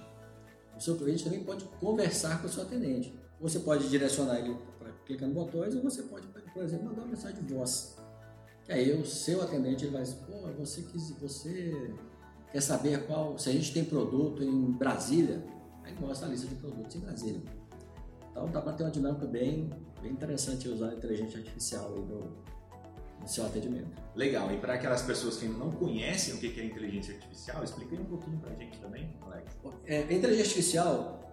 o 0.75 0.81
seu 0.81 0.95
cliente 0.95 1.23
também 1.23 1.43
pode 1.43 1.65
conversar 1.79 2.41
com 2.41 2.47
o 2.47 2.49
seu 2.49 2.63
atendente. 2.63 3.13
Você 3.39 3.59
pode 3.59 3.87
direcionar 3.89 4.39
ele 4.39 4.57
para 4.79 4.91
clicar 5.05 5.27
no 5.27 5.33
botões 5.33 5.75
ou 5.75 5.81
você 5.81 6.03
pode, 6.03 6.27
por 6.27 6.63
exemplo, 6.63 6.85
mandar 6.85 7.01
uma 7.01 7.07
mensagem 7.07 7.43
de 7.43 7.53
voz. 7.53 7.95
Que 8.63 8.71
aí 8.71 8.99
o 8.99 9.05
seu 9.05 9.41
atendente 9.41 9.85
ele 9.85 9.93
vai 9.93 10.01
dizer, 10.01 10.17
pô, 10.25 10.47
você, 10.57 10.81
quis, 10.81 11.11
você 11.19 11.93
quer 12.51 12.61
saber 12.61 13.05
qual, 13.05 13.37
se 13.37 13.49
a 13.49 13.53
gente 13.53 13.73
tem 13.73 13.85
produto 13.85 14.43
em 14.43 14.71
Brasília, 14.71 15.43
aí 15.83 15.93
mostra 15.99 16.27
a 16.27 16.31
lista 16.31 16.47
de 16.47 16.55
produtos 16.55 16.95
em 16.95 16.99
Brasília. 16.99 17.41
Então 18.31 18.49
dá 18.49 18.61
para 18.61 18.73
ter 18.73 18.83
uma 18.83 18.91
dinâmica 18.91 19.25
bem, 19.25 19.69
bem 20.01 20.11
interessante 20.11 20.67
usar 20.67 20.89
a 20.89 20.95
inteligência 20.95 21.37
artificial 21.37 21.93
aí 21.95 22.01
no, 22.01 22.54
no 23.19 23.27
seu 23.27 23.45
atendimento. 23.45 24.01
Legal. 24.15 24.51
E 24.51 24.57
para 24.57 24.73
aquelas 24.73 25.01
pessoas 25.01 25.37
que 25.37 25.45
ainda 25.45 25.57
não 25.57 25.71
conhecem 25.71 26.35
o 26.35 26.37
que 26.37 26.59
é 26.59 26.65
inteligência 26.65 27.15
artificial, 27.15 27.63
explica 27.63 27.95
aí 27.95 28.01
um 28.01 28.05
pouquinho 28.05 28.37
para 28.39 28.51
a 28.51 28.55
gente 28.55 28.77
também, 28.79 29.13
Alex. 29.21 29.57
É, 29.85 29.99
a 29.99 30.13
inteligência 30.13 30.51
artificial 30.51 31.25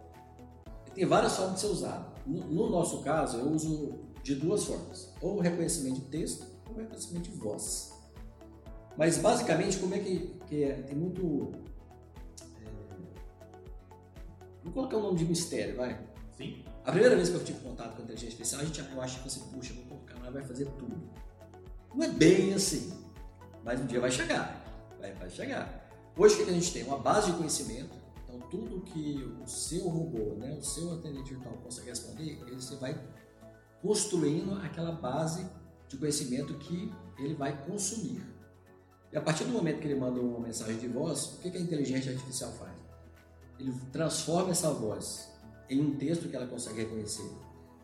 tem 0.94 1.06
várias 1.06 1.36
formas 1.36 1.54
de 1.54 1.60
ser 1.60 1.66
usada. 1.68 2.12
No, 2.26 2.44
no, 2.46 2.70
nosso 2.70 3.02
caso, 3.02 3.38
eu 3.38 3.50
uso 3.50 3.98
de 4.22 4.34
duas 4.34 4.64
formas: 4.64 5.12
ou 5.20 5.40
reconhecimento 5.40 6.00
de 6.00 6.06
texto 6.06 6.46
ou 6.68 6.76
reconhecimento 6.76 7.30
de 7.30 7.36
voz. 7.36 7.92
Mas 8.96 9.18
basicamente, 9.18 9.78
como 9.78 9.94
é 9.94 9.98
que, 9.98 10.34
que 10.48 10.64
é? 10.64 10.74
Tem 10.82 10.96
muito. 10.96 11.52
É, 12.60 12.68
vou 14.62 14.72
colocar 14.72 14.98
um 14.98 15.02
nome 15.02 15.18
de 15.18 15.24
mistério, 15.24 15.76
vai? 15.76 15.98
Sim. 16.36 16.64
A 16.84 16.90
primeira 16.90 17.14
vez 17.16 17.28
que 17.28 17.36
eu 17.36 17.44
tive 17.44 17.60
contato 17.60 17.94
com 17.94 18.02
a 18.02 18.04
inteligência 18.04 18.28
artificial, 18.28 18.60
a 18.60 18.64
gente, 18.64 18.80
eu 18.80 19.00
acho 19.00 19.22
que 19.22 19.30
você, 19.30 19.40
puxa, 19.52 19.72
vou 19.74 19.84
colocar 19.84 20.18
lá, 20.22 20.30
vai 20.30 20.42
fazer 20.42 20.66
tudo. 20.78 20.96
Não 21.94 22.04
é 22.04 22.08
bem 22.08 22.54
assim, 22.54 22.92
mas 23.62 23.80
um 23.80 23.86
dia 23.86 24.00
vai 24.00 24.10
chegar, 24.10 24.64
vai, 24.98 25.12
vai 25.12 25.28
chegar. 25.28 25.90
Hoje 26.16 26.34
o 26.34 26.44
que 26.44 26.50
a 26.50 26.54
gente 26.54 26.72
tem? 26.72 26.84
Uma 26.84 26.98
base 26.98 27.30
de 27.30 27.36
conhecimento, 27.36 27.94
então 28.24 28.40
tudo 28.48 28.80
que 28.80 29.22
o 29.42 29.46
seu 29.46 29.88
robô, 29.88 30.34
né, 30.36 30.56
o 30.58 30.62
seu 30.62 30.94
atendente 30.94 31.34
virtual 31.34 31.54
consegue 31.62 31.88
responder, 31.88 32.40
ele, 32.46 32.54
você 32.54 32.76
vai 32.76 32.98
construindo 33.82 34.54
aquela 34.62 34.92
base 34.92 35.46
de 35.88 35.96
conhecimento 35.98 36.54
que 36.54 36.92
ele 37.18 37.34
vai 37.34 37.64
consumir. 37.66 38.22
E 39.12 39.16
a 39.16 39.20
partir 39.20 39.44
do 39.44 39.50
momento 39.50 39.80
que 39.80 39.86
ele 39.86 40.00
manda 40.00 40.18
uma 40.18 40.40
mensagem 40.40 40.78
de 40.78 40.88
voz, 40.88 41.34
o 41.34 41.38
que 41.38 41.56
a 41.56 41.60
inteligência 41.60 42.12
artificial 42.12 42.50
faz? 42.52 42.72
Ele 43.58 43.72
transforma 43.92 44.52
essa 44.52 44.70
voz 44.72 45.28
em 45.68 45.80
um 45.80 45.96
texto 45.96 46.28
que 46.28 46.34
ela 46.34 46.46
consegue 46.46 46.80
reconhecer. 46.80 47.30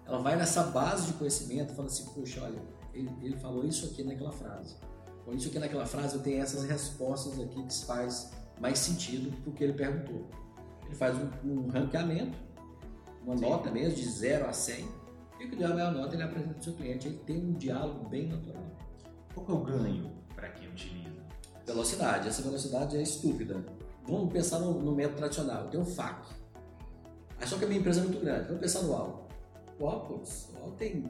Ela 0.06 0.18
vai 0.20 0.36
nessa 0.36 0.62
base 0.64 1.08
de 1.08 1.12
conhecimento 1.14 1.72
e 1.72 1.76
fala 1.76 1.88
assim, 1.88 2.06
puxa, 2.14 2.42
olha, 2.42 2.58
ele, 2.98 3.10
ele 3.22 3.36
falou 3.36 3.64
isso 3.64 3.86
aqui 3.86 4.02
naquela 4.02 4.32
frase. 4.32 4.76
Com 5.24 5.34
isso 5.34 5.48
aqui 5.48 5.58
naquela 5.58 5.86
frase 5.86 6.16
eu 6.16 6.22
tenho 6.22 6.42
essas 6.42 6.64
respostas 6.64 7.38
aqui 7.38 7.62
que 7.62 7.84
faz 7.84 8.32
mais 8.60 8.78
sentido 8.78 9.30
para 9.42 9.50
o 9.50 9.52
que 9.52 9.64
ele 9.64 9.74
perguntou. 9.74 10.26
Ele 10.86 10.94
faz 10.94 11.16
um, 11.16 11.28
um 11.44 11.68
ranqueamento, 11.68 12.36
uma 13.22 13.36
Sim. 13.36 13.42
nota 13.42 13.70
mesmo, 13.70 13.94
de 13.94 14.08
0 14.08 14.48
a 14.48 14.52
100, 14.52 14.88
e 15.38 15.44
o 15.44 15.50
que 15.50 15.56
der 15.56 15.66
a 15.66 15.74
maior 15.74 15.92
nota 15.92 16.14
ele 16.14 16.22
apresenta 16.22 16.54
para 16.54 16.60
o 16.60 16.64
seu 16.64 16.72
cliente. 16.72 17.06
Ele 17.06 17.18
tem 17.18 17.36
um 17.36 17.52
diálogo 17.52 18.08
bem 18.08 18.28
natural. 18.28 18.64
Qual 19.34 19.46
é 19.48 19.52
o 19.52 19.62
ganho 19.62 20.10
para 20.34 20.48
quem 20.48 20.68
utiliza? 20.68 21.22
Velocidade. 21.64 22.28
Essa 22.28 22.42
velocidade 22.42 22.96
é 22.96 23.02
estúpida. 23.02 23.64
Vamos 24.06 24.32
pensar 24.32 24.58
no, 24.58 24.80
no 24.80 24.94
método 24.94 25.18
tradicional. 25.18 25.64
Eu 25.64 25.70
tenho 25.70 25.82
um 25.82 25.86
FAQ. 25.86 26.26
Só 27.46 27.56
que 27.56 27.64
a 27.64 27.68
minha 27.68 27.78
empresa 27.78 28.00
é 28.00 28.04
muito 28.04 28.20
grande. 28.20 28.46
Vamos 28.46 28.60
pensar 28.60 28.82
no 28.82 28.94
AL. 28.94 29.28
O 29.78 29.86
AL, 29.86 30.08
o 30.08 30.64
AL 30.64 30.70
tem 30.72 31.04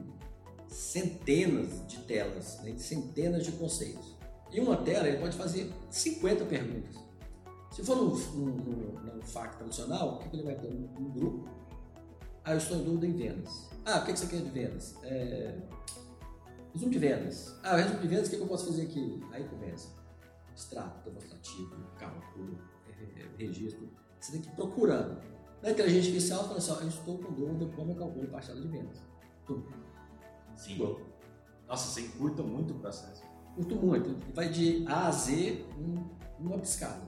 centenas 0.69 1.85
de 1.87 1.97
telas, 1.99 2.59
né, 2.61 2.75
centenas 2.77 3.45
de 3.45 3.51
conceitos. 3.53 4.15
Em 4.51 4.61
uma 4.61 4.77
tela 4.77 5.07
ele 5.07 5.17
pode 5.17 5.35
fazer 5.35 5.71
50 5.89 6.45
perguntas. 6.45 6.95
Se 7.71 7.83
for 7.83 7.95
no, 7.95 8.09
no, 8.09 9.21
FAQ 9.21 9.57
tradicional, 9.57 10.15
o 10.15 10.17
que 10.17 10.35
ele 10.35 10.43
vai 10.43 10.55
ter? 10.55 10.67
Um, 10.67 11.11
grupo. 11.11 11.47
Ah, 12.43 12.53
eu 12.53 12.57
estou 12.57 12.77
em 12.77 12.83
dúvida 12.83 13.05
em 13.05 13.13
vendas. 13.13 13.69
Ah, 13.85 13.99
o 13.99 14.05
que 14.05 14.17
você 14.17 14.25
quer 14.25 14.41
de 14.41 14.49
vendas? 14.49 14.95
É... 15.03 15.55
Resumo 16.73 16.91
de 16.91 16.99
vendas. 16.99 17.55
Ah, 17.63 17.75
resumo 17.75 17.99
de 17.99 18.07
vendas, 18.07 18.27
o 18.27 18.31
que 18.31 18.37
eu 18.37 18.47
posso 18.47 18.65
fazer 18.67 18.83
aqui? 18.83 19.23
Aí 19.31 19.43
começa. 19.43 19.89
Extrato, 20.55 21.09
demonstrativo, 21.09 21.75
cálculo, 21.97 22.57
é, 22.87 23.27
registro. 23.37 23.87
Você 24.19 24.31
tem 24.31 24.41
que 24.41 24.49
ir 24.49 24.55
procurando. 24.55 25.21
Na 25.61 25.71
inteligência 25.71 26.09
artificial, 26.09 26.43
fala 26.43 26.57
assim, 26.57 26.71
ó, 26.71 26.79
eu 26.81 26.87
estou 26.87 27.17
com 27.17 27.33
dúvida 27.33 27.65
como 27.75 27.91
eu 27.91 27.95
calculo 27.95 28.27
parcela 28.27 28.59
de 28.59 28.67
vendas. 28.67 28.97
Tudo. 29.45 29.67
Sim. 30.59 30.97
Nossa, 31.65 31.87
você 31.87 32.01
encurta 32.01 32.43
muito 32.43 32.73
o 32.73 32.79
processo. 32.79 33.23
Curto 33.55 33.75
muito. 33.75 34.17
Vai 34.33 34.49
de 34.49 34.85
A 34.87 35.07
a 35.07 35.11
Z, 35.11 35.65
um, 35.77 36.05
uma 36.37 36.59
piscada. 36.59 36.99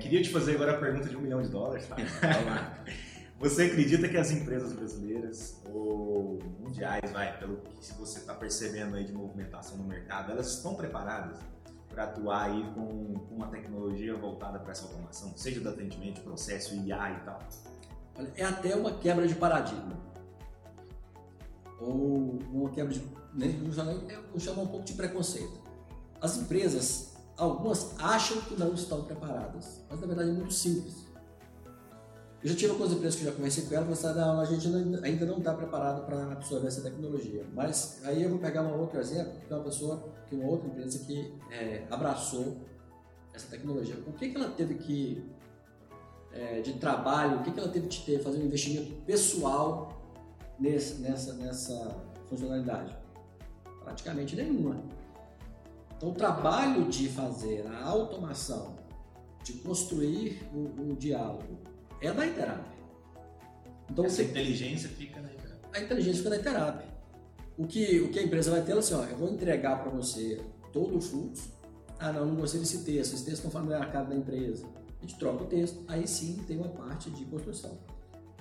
Queria 0.00 0.20
te 0.20 0.30
fazer 0.30 0.56
agora 0.56 0.72
a 0.72 0.78
pergunta 0.78 1.08
de 1.08 1.16
um 1.16 1.20
milhão 1.20 1.40
de 1.40 1.48
dólares, 1.48 1.86
tá? 1.86 1.94
Você 3.38 3.62
acredita 3.62 4.08
que 4.08 4.16
as 4.16 4.32
empresas 4.32 4.72
brasileiras 4.72 5.62
ou 5.64 6.40
mundiais, 6.58 7.10
vai, 7.12 7.38
pelo 7.38 7.58
que 7.58 7.94
você 7.94 8.18
está 8.18 8.34
percebendo 8.34 8.96
aí 8.96 9.04
de 9.04 9.12
movimentação 9.12 9.78
no 9.78 9.84
mercado, 9.84 10.32
elas 10.32 10.56
estão 10.56 10.74
preparadas 10.74 11.38
para 11.90 12.04
atuar 12.04 12.44
aí 12.44 12.64
com, 12.72 13.14
uma 13.30 13.48
tecnologia 13.48 14.16
voltada 14.16 14.58
para 14.58 14.72
essa 14.72 14.84
automação, 14.84 15.32
seja 15.36 15.60
do 15.60 15.68
atendimento, 15.68 16.20
processo, 16.22 16.74
IA 16.74 17.10
e 17.12 17.24
tal? 17.24 17.38
É 18.36 18.44
até 18.44 18.74
uma 18.76 18.92
quebra 18.92 19.26
de 19.26 19.34
paradigma. 19.34 19.98
Ou 21.80 22.38
uma 22.52 22.70
quebra 22.70 22.92
de. 22.92 23.00
Né, 23.34 23.58
eu 24.32 24.40
chamo 24.40 24.62
um 24.62 24.66
pouco 24.66 24.84
de 24.84 24.92
preconceito. 24.92 25.60
As 26.20 26.36
empresas, 26.36 27.14
algumas 27.36 27.98
acham 27.98 28.40
que 28.42 28.54
não 28.54 28.74
estão 28.74 29.04
preparadas, 29.04 29.82
mas 29.88 30.00
na 30.00 30.06
verdade 30.06 30.30
é 30.30 30.32
muito 30.32 30.52
simples. 30.52 31.09
Eu 32.42 32.48
já 32.48 32.56
tive 32.56 32.70
algumas 32.70 32.92
empresas 32.92 33.16
que 33.16 33.24
já 33.26 33.32
conversei 33.32 33.66
com 33.66 33.74
elas 33.74 33.98
e 33.98 34.02
falaram, 34.02 34.34
não, 34.34 34.40
a 34.40 34.44
gente 34.46 34.66
ainda 35.04 35.26
não 35.26 35.38
está 35.38 35.52
preparado 35.52 36.06
para 36.06 36.32
absorver 36.32 36.68
essa 36.68 36.80
tecnologia. 36.80 37.44
Mas 37.52 38.00
aí 38.02 38.22
eu 38.22 38.30
vou 38.30 38.38
pegar 38.38 38.62
um 38.62 38.80
outro 38.80 38.98
exemplo, 38.98 39.32
que 39.46 39.52
é 39.52 39.56
uma 39.56 39.64
pessoa, 39.64 40.10
que 40.26 40.34
uma 40.34 40.48
outra 40.48 40.68
empresa 40.68 41.00
que 41.00 41.34
é, 41.50 41.86
abraçou 41.90 42.56
essa 43.34 43.46
tecnologia. 43.48 43.94
O 44.06 44.12
que, 44.14 44.30
que 44.30 44.36
ela 44.36 44.48
teve 44.50 44.74
que 44.76 45.22
é, 46.32 46.62
de 46.62 46.74
trabalho, 46.74 47.40
o 47.40 47.42
que, 47.42 47.50
que 47.50 47.60
ela 47.60 47.68
teve 47.68 47.88
que 47.88 48.06
ter, 48.06 48.22
fazer 48.22 48.38
um 48.38 48.46
investimento 48.46 48.90
pessoal 49.02 50.00
nesse, 50.58 50.94
nessa, 51.02 51.34
nessa 51.34 51.94
funcionalidade? 52.26 52.96
Praticamente 53.84 54.34
nenhuma. 54.34 54.82
Então, 55.94 56.08
o 56.08 56.14
trabalho 56.14 56.88
de 56.88 57.06
fazer 57.10 57.66
a 57.66 57.84
automação, 57.84 58.76
de 59.44 59.52
construir 59.54 60.48
o, 60.54 60.92
o 60.92 60.96
diálogo, 60.96 61.58
é 62.00 62.12
da 62.12 62.26
Interap. 62.26 62.64
Então, 63.90 64.04
Essa 64.04 64.16
você, 64.16 64.24
inteligência 64.24 64.88
fica 64.88 65.20
na 65.20 65.32
Interap. 65.32 65.58
A 65.72 65.80
inteligência 65.80 66.18
fica 66.18 66.30
na 66.30 66.36
Interap. 66.36 66.84
O 67.56 67.66
que, 67.66 68.00
o 68.00 68.10
que 68.10 68.18
a 68.18 68.22
empresa 68.22 68.50
vai 68.50 68.62
ter, 68.62 68.72
ela 68.72 68.80
assim, 68.80 68.94
ó, 68.94 69.04
eu 69.04 69.16
vou 69.16 69.28
entregar 69.28 69.82
para 69.82 69.90
você 69.90 70.40
todo 70.72 70.96
o 70.96 71.00
fluxo. 71.00 71.50
Ah, 71.98 72.12
não, 72.12 72.26
não 72.26 72.36
gostei 72.36 72.60
desse 72.60 72.82
texto, 72.84 73.14
esse 73.14 73.24
texto 73.24 73.44
não 73.44 73.50
fala 73.50 73.64
no 73.64 73.70
mercado 73.70 74.08
da 74.08 74.16
empresa 74.16 74.66
a 75.00 75.06
gente 75.06 75.18
troca 75.18 75.44
o 75.44 75.46
texto, 75.46 75.82
aí 75.88 76.06
sim 76.06 76.42
tem 76.46 76.58
uma 76.58 76.68
parte 76.68 77.10
de 77.10 77.24
construção. 77.24 77.78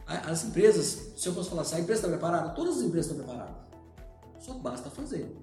As 0.06 0.44
empresas, 0.44 1.14
se 1.16 1.30
eu 1.30 1.34
fosse 1.34 1.50
falar 1.50 1.62
assim, 1.62 1.76
a 1.76 1.80
empresa 1.80 2.02
está 2.02 2.10
preparada? 2.10 2.50
Todas 2.50 2.78
as 2.78 2.84
empresas 2.84 3.12
estão 3.12 3.24
preparadas. 3.24 3.56
Só 4.40 4.56
basta 4.56 4.90
fazer. 4.90 5.36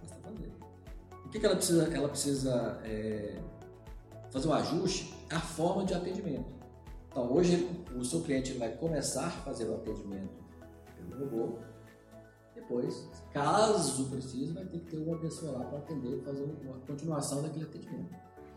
Basta 0.00 0.16
fazer. 0.22 0.52
O 1.24 1.28
que, 1.28 1.38
que 1.38 1.44
ela 1.44 1.56
precisa? 1.56 1.84
Ela 1.92 2.08
precisa 2.08 2.80
é, 2.84 3.38
fazer 4.30 4.48
um 4.48 4.52
ajuste 4.54 5.14
à 5.28 5.40
forma 5.40 5.84
de 5.84 5.94
atendimento. 5.94 6.46
Então, 7.10 7.32
hoje, 7.32 7.68
o 7.96 8.04
seu 8.04 8.20
cliente 8.22 8.52
vai 8.54 8.70
começar 8.76 9.26
a 9.26 9.30
fazer 9.30 9.64
o 9.64 9.74
atendimento 9.74 10.44
pelo 10.96 11.24
robô. 11.24 11.58
Depois, 12.54 13.08
caso 13.32 14.10
precise, 14.10 14.52
vai 14.52 14.64
ter 14.64 14.80
que 14.80 14.90
ter 14.90 14.98
uma 14.98 15.16
pessoa 15.18 15.52
lá 15.52 15.64
para 15.64 15.78
atender 15.78 16.18
e 16.18 16.22
fazer 16.22 16.42
uma 16.42 16.78
continuação 16.86 17.42
daquele 17.42 17.64
atendimento. 17.64 18.14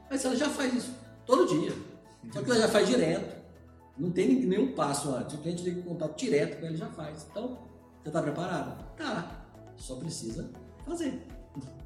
Mas 0.09 0.25
ela 0.25 0.35
já 0.35 0.49
faz 0.49 0.73
isso 0.73 0.93
todo 1.25 1.47
dia. 1.47 1.71
Só 2.31 2.41
que 2.41 2.51
ela 2.51 2.59
já 2.59 2.67
faz 2.67 2.87
direto. 2.87 3.41
Não 3.97 4.11
tem 4.11 4.45
nenhum 4.45 4.73
passo 4.73 5.09
antes. 5.13 5.35
O 5.35 5.37
cliente 5.39 5.63
tem 5.63 5.81
contato 5.81 6.17
direto 6.17 6.59
com 6.59 6.65
ele 6.65 6.75
já 6.75 6.87
faz. 6.87 7.27
Então, 7.29 7.59
você 8.01 8.09
está 8.09 8.21
preparado? 8.21 8.95
Tá. 8.95 9.45
Só 9.77 9.95
precisa 9.95 10.49
fazer. 10.85 11.25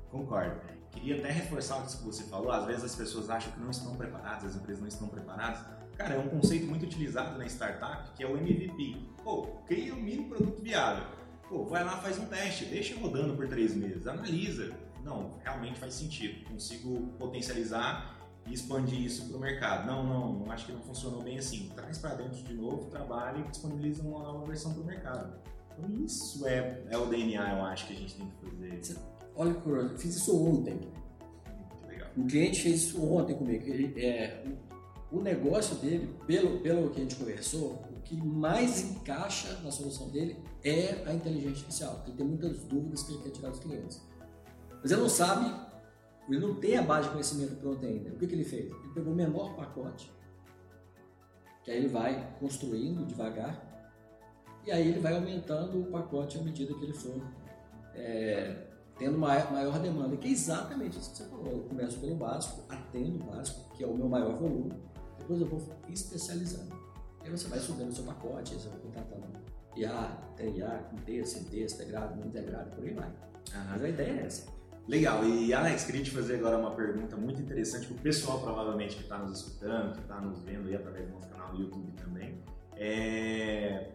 Concordo. 0.10 0.60
Queria 0.92 1.18
até 1.18 1.30
reforçar 1.30 1.86
isso 1.86 2.00
que 2.00 2.06
você 2.06 2.24
falou. 2.24 2.52
Às 2.52 2.66
vezes 2.66 2.86
as 2.86 2.96
pessoas 2.96 3.30
acham 3.30 3.52
que 3.52 3.60
não 3.60 3.70
estão 3.70 3.96
preparadas, 3.96 4.52
as 4.52 4.56
empresas 4.56 4.82
não 4.82 4.88
estão 4.88 5.08
preparadas. 5.08 5.66
Cara, 5.98 6.16
é 6.16 6.20
um 6.20 6.28
conceito 6.28 6.66
muito 6.66 6.84
utilizado 6.84 7.38
na 7.38 7.46
startup 7.46 8.12
que 8.16 8.24
é 8.24 8.28
o 8.28 8.38
MVP. 8.38 8.98
Pô, 9.24 9.44
cria 9.66 9.94
um 9.94 10.02
mini 10.02 10.26
produto 10.26 10.62
viável. 10.62 11.06
Pô, 11.48 11.66
vai 11.66 11.84
lá, 11.84 11.98
faz 11.98 12.18
um 12.20 12.26
teste, 12.26 12.66
deixa 12.66 13.00
rodando 13.00 13.36
por 13.36 13.48
três 13.48 13.76
meses, 13.76 14.06
analisa. 14.06 14.76
Não, 15.04 15.38
realmente 15.44 15.80
faz 15.80 15.94
sentido. 15.94 16.44
Consigo 16.50 17.08
potencializar 17.18 18.20
e 18.48 18.54
expandir 18.54 19.00
isso 19.02 19.28
para 19.28 19.38
o 19.38 19.40
mercado. 19.40 19.88
Não, 19.88 20.04
não, 20.04 20.34
não 20.34 20.52
acho 20.52 20.66
que 20.66 20.72
não 20.72 20.82
funcionou 20.82 21.22
bem 21.24 21.38
assim. 21.38 21.70
Traz 21.76 21.98
para 21.98 22.16
dentro 22.16 22.44
de 22.44 22.54
novo, 22.54 22.90
trabalha 22.90 23.40
e 23.40 23.44
disponibiliza 23.44 24.04
uma 24.04 24.20
nova 24.20 24.46
versão 24.46 24.74
para 24.74 24.82
o 24.82 24.86
mercado. 24.86 25.40
Então 25.78 25.90
isso 26.04 26.46
é, 26.48 26.84
é 26.90 26.98
o 26.98 27.06
DNA, 27.06 27.58
eu 27.58 27.64
acho, 27.66 27.88
que 27.88 27.94
a 27.94 27.96
gente 27.96 28.16
tem 28.16 28.28
que 28.28 28.50
fazer. 28.50 29.00
Olha, 29.36 29.54
curioso, 29.54 29.94
eu 29.94 29.98
fiz 29.98 30.16
isso 30.16 30.46
ontem. 30.46 30.74
Muito 30.74 31.88
legal. 31.88 32.10
Um 32.18 32.28
cliente 32.28 32.62
fez 32.62 32.84
isso 32.84 33.04
ontem 33.04 33.36
comigo. 33.36 33.66
Ele, 33.68 33.94
é, 34.02 34.46
o 35.12 35.22
negócio 35.22 35.76
dele, 35.78 36.14
pelo, 36.26 36.60
pelo 36.60 36.90
que 36.90 37.00
a 37.00 37.04
gente 37.04 37.16
conversou, 37.16 37.84
o 37.96 38.02
que 38.02 38.16
mais 38.16 38.84
encaixa 38.84 39.60
na 39.64 39.72
solução 39.72 40.10
dele 40.10 40.38
é 40.64 41.04
a 41.06 41.14
inteligência 41.14 41.52
artificial. 41.52 42.04
Ele 42.06 42.18
tem 42.18 42.26
muitas 42.26 42.64
dúvidas 42.64 43.04
que 43.04 43.14
ele 43.14 43.24
quer 43.24 43.30
tirar 43.30 43.50
dos 43.50 43.60
clientes. 43.60 44.02
Mas 44.82 44.92
ele 44.92 45.02
não 45.02 45.10
sabe 45.10 45.66
ele 46.30 46.40
não 46.40 46.56
tem 46.56 46.78
a 46.78 46.82
base 46.82 47.08
de 47.08 47.12
conhecimento 47.12 47.56
pronta 47.58 47.86
ainda. 47.86 48.10
O 48.10 48.18
que, 48.18 48.28
que 48.28 48.34
ele 48.34 48.44
fez? 48.44 48.66
Ele 48.66 48.94
pegou 48.94 49.14
o 49.14 49.16
menor 49.16 49.56
pacote, 49.56 50.12
que 51.64 51.72
aí 51.72 51.78
ele 51.78 51.88
vai 51.88 52.36
construindo 52.40 53.06
devagar, 53.06 53.64
e 54.66 54.72
aí 54.72 54.88
ele 54.88 55.00
vai 55.00 55.14
aumentando 55.14 55.82
o 55.82 55.86
pacote 55.86 56.40
à 56.40 56.42
medida 56.42 56.74
que 56.74 56.84
ele 56.84 56.94
for 56.94 57.22
é, 57.94 58.56
tendo 58.98 59.18
maior, 59.18 59.52
maior 59.52 59.80
demanda, 59.80 60.18
que 60.18 60.28
é 60.28 60.32
exatamente 60.32 60.98
isso 60.98 61.12
que 61.12 61.18
você 61.18 61.26
falou. 61.26 61.52
Eu 61.52 61.60
começo 61.64 62.00
pelo 62.00 62.16
básico, 62.16 62.64
atendo 62.70 63.24
o 63.24 63.28
básico, 63.28 63.76
que 63.76 63.84
é 63.84 63.88
o 63.88 63.94
meu 63.94 64.10
maior 64.10 64.36
volume, 64.36 64.74
depois 65.26 65.42
eu 65.42 65.48
vou 65.48 65.62
especializando. 65.90 66.76
Aí 67.22 67.32
você 67.32 67.48
vai 67.48 67.60
subindo 67.60 67.90
o 67.90 67.94
seu 67.94 68.04
pacote, 68.04 68.54
você 68.54 68.70
vai 68.70 68.80
contratando 68.80 69.26
IA, 69.76 70.18
tem 70.38 70.56
IA, 70.58 70.88
com 70.90 70.98
texto, 70.98 71.34
sem 71.34 71.44
texto, 71.46 71.82
integrado, 71.82 72.16
não 72.16 72.28
integrado, 72.28 72.70
por 72.76 72.84
aí 72.84 72.94
vai. 72.94 73.12
Mas 73.72 73.84
a 73.84 73.90
ideia 73.90 74.22
é 74.22 74.26
essa. 74.26 74.54
Legal, 74.88 75.26
e 75.26 75.52
Alex, 75.52 75.86
queria 75.86 76.04
te 76.04 76.12
fazer 76.12 76.36
agora 76.36 76.60
uma 76.60 76.72
pergunta 76.72 77.18
muito 77.18 77.42
interessante 77.42 77.88
para 77.88 77.96
o 77.96 78.00
pessoal 78.00 78.40
provavelmente 78.40 78.96
que 78.96 79.02
está 79.02 79.18
nos 79.18 79.40
escutando, 79.40 79.94
que 79.94 80.02
está 80.02 80.22
nos 80.22 80.44
vendo 80.44 80.68
aí 80.68 80.76
através 80.76 81.08
do 81.08 81.14
nosso 81.14 81.28
canal 81.28 81.52
do 81.54 81.62
YouTube 81.64 81.92
também. 81.94 82.40
É... 82.76 83.92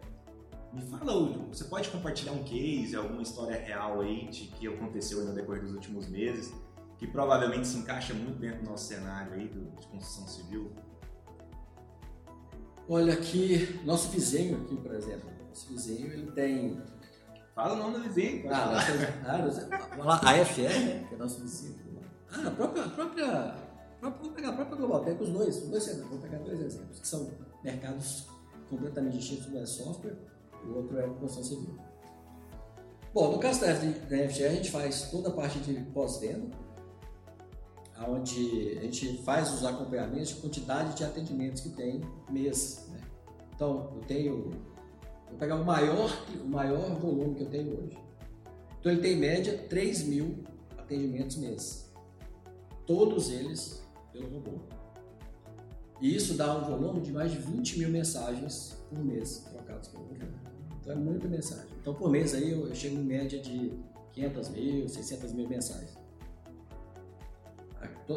Me 0.73 0.83
fala, 0.83 1.13
você 1.49 1.65
pode 1.65 1.89
compartilhar 1.91 2.33
um 2.33 2.43
case, 2.43 2.97
alguma 2.97 3.23
história 3.23 3.57
real 3.57 4.01
aí 4.01 4.29
de 4.29 4.49
que 4.49 4.67
aconteceu 4.67 5.25
no 5.25 5.33
decorrer 5.33 5.63
dos 5.63 5.73
últimos 5.73 6.09
meses, 6.09 6.53
que 6.99 7.07
provavelmente 7.07 7.67
se 7.67 7.79
encaixa 7.79 8.13
muito 8.13 8.39
dentro 8.39 8.65
do 8.65 8.71
nosso 8.71 8.87
cenário 8.87 9.33
aí 9.33 9.49
de 9.49 9.87
construção 9.87 10.27
civil? 10.27 10.73
Olha 12.93 13.13
aqui, 13.13 13.81
nosso 13.85 14.09
vizinho 14.09 14.63
aqui, 14.63 14.75
por 14.75 14.93
exemplo, 14.93 15.31
nosso 15.49 15.69
vizinho 15.69 16.13
ele 16.13 16.33
tem 16.33 16.83
Fala 17.55 17.75
o 17.75 17.77
nome 17.77 17.99
do 17.99 18.13
vizinho. 18.13 18.53
Ah, 18.53 18.81
ah, 19.27 20.21
a 20.23 20.31
AFR, 20.31 20.63
né? 20.63 21.07
Que 21.09 21.15
é 21.15 21.19
nosso 21.19 21.41
vizinho. 21.41 21.79
Ah, 22.33 22.49
a 22.49 22.51
própria, 22.51 22.85
a 22.85 22.89
própria, 22.89 23.55
vamos 24.01 24.29
pegar 24.31 24.49
a 24.49 24.53
própria 24.55 24.77
Global 24.77 25.05
Tech, 25.05 25.23
os 25.23 25.29
dois, 25.29 25.63
os 25.63 25.69
dois 25.69 25.85
cenários, 25.85 26.11
vou 26.11 26.19
pegar 26.19 26.39
dois 26.39 26.61
exemplos, 26.61 26.99
que 26.99 27.07
são 27.07 27.31
mercados 27.63 28.27
completamente 28.69 29.19
distintos, 29.19 29.47
um 29.47 29.63
é 29.63 29.67
software, 29.67 30.17
o 30.65 30.75
outro 30.75 30.99
é 30.99 31.07
construção 31.07 31.45
civil. 31.45 31.79
Bom, 33.15 33.31
no 33.31 33.39
caso 33.39 33.61
da 33.61 33.73
FGR, 33.73 34.47
a 34.47 34.53
gente 34.53 34.71
faz 34.73 35.11
toda 35.13 35.29
a 35.29 35.33
parte 35.33 35.61
de 35.61 35.75
pós-venda, 35.93 36.57
onde 38.09 38.79
a 38.79 38.83
gente 38.83 39.19
faz 39.23 39.53
os 39.53 39.65
acompanhamentos 39.65 40.29
de 40.29 40.35
quantidade 40.37 40.97
de 40.97 41.05
atendimentos 41.05 41.63
que 41.63 41.71
tem 41.71 42.01
mês. 42.31 42.87
Né? 42.91 43.01
Então, 43.55 43.93
eu 43.97 44.01
tenho 44.07 44.51
Vou 45.31 45.39
pegar 45.39 45.57
o 45.57 45.65
maior, 45.65 46.11
o 46.43 46.49
maior 46.49 46.99
volume 46.99 47.37
que 47.37 47.43
eu 47.43 47.49
tenho 47.49 47.73
hoje. 47.81 47.97
Então 48.81 48.91
ele 48.91 49.01
tem 49.01 49.13
em 49.13 49.21
média 49.21 49.57
3 49.69 50.03
mil 50.05 50.43
atendimentos 50.77 51.37
mês. 51.37 51.93
Todos 52.87 53.31
eles 53.31 53.83
pelo 54.13 54.29
robô. 54.29 54.59
E 56.01 56.17
isso 56.17 56.35
dá 56.35 56.57
um 56.57 56.65
volume 56.65 57.01
de 57.01 57.13
mais 57.13 57.31
de 57.31 57.39
20 57.39 57.79
mil 57.79 57.91
mensagens 57.91 58.77
por 58.89 58.99
mês 58.99 59.47
trocadas 59.51 59.89
pelo 59.89 60.05
robô. 60.05 60.27
Então 60.81 60.93
é 60.93 60.97
muita 60.97 61.29
mensagem. 61.29 61.71
Então 61.81 61.95
por 61.95 62.11
mês 62.11 62.35
aí 62.35 62.51
eu 62.51 62.75
chego 62.75 62.97
em 62.97 63.05
média 63.05 63.39
de 63.39 63.73
500 64.13 64.49
mil, 64.49 64.89
600 64.89 65.33
mil 65.33 65.49
mensagens. 65.49 65.97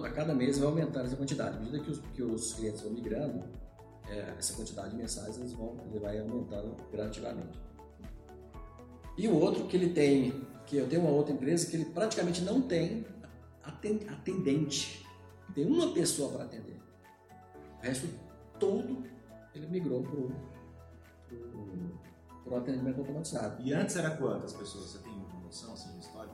A 0.03 0.09
cada 0.09 0.33
mês 0.33 0.57
vai 0.57 0.67
aumentar 0.67 1.01
essa 1.01 1.15
quantidade. 1.15 1.57
À 1.57 1.59
medida 1.59 1.79
que 1.79 1.91
os, 1.91 1.99
que 2.13 2.23
os 2.23 2.53
clientes 2.53 2.81
vão 2.81 2.91
migrando, 2.91 3.43
é, 4.09 4.35
essa 4.37 4.53
quantidade 4.53 4.91
de 4.91 4.95
mensagens 4.95 5.53
vão, 5.53 5.77
ele 5.85 5.99
vai 5.99 6.19
aumentando 6.19 6.75
gradativamente. 6.91 7.59
E 9.17 9.27
o 9.27 9.39
outro 9.39 9.65
que 9.65 9.77
ele 9.77 9.89
tem, 9.93 10.45
que 10.65 10.77
eu 10.77 10.87
tenho 10.87 11.01
uma 11.01 11.11
outra 11.11 11.33
empresa 11.33 11.69
que 11.69 11.75
ele 11.75 11.85
praticamente 11.85 12.41
não 12.41 12.61
tem 12.61 13.05
atendente. 13.63 15.05
Tem 15.53 15.65
uma 15.65 15.93
pessoa 15.93 16.31
para 16.31 16.45
atender. 16.45 16.81
O 17.79 17.83
resto 17.83 18.07
todo 18.59 19.03
ele 19.53 19.67
migrou 19.67 20.03
para 22.43 22.53
o 22.53 22.57
atendimento 22.57 22.99
automatizado. 22.99 23.61
E 23.61 23.73
antes 23.73 23.95
era 23.95 24.11
quantas 24.11 24.53
pessoas? 24.53 24.91
Você 24.91 24.97
tem 24.99 25.13
noção 25.43 25.73
assim, 25.73 25.97
histórica? 25.99 26.33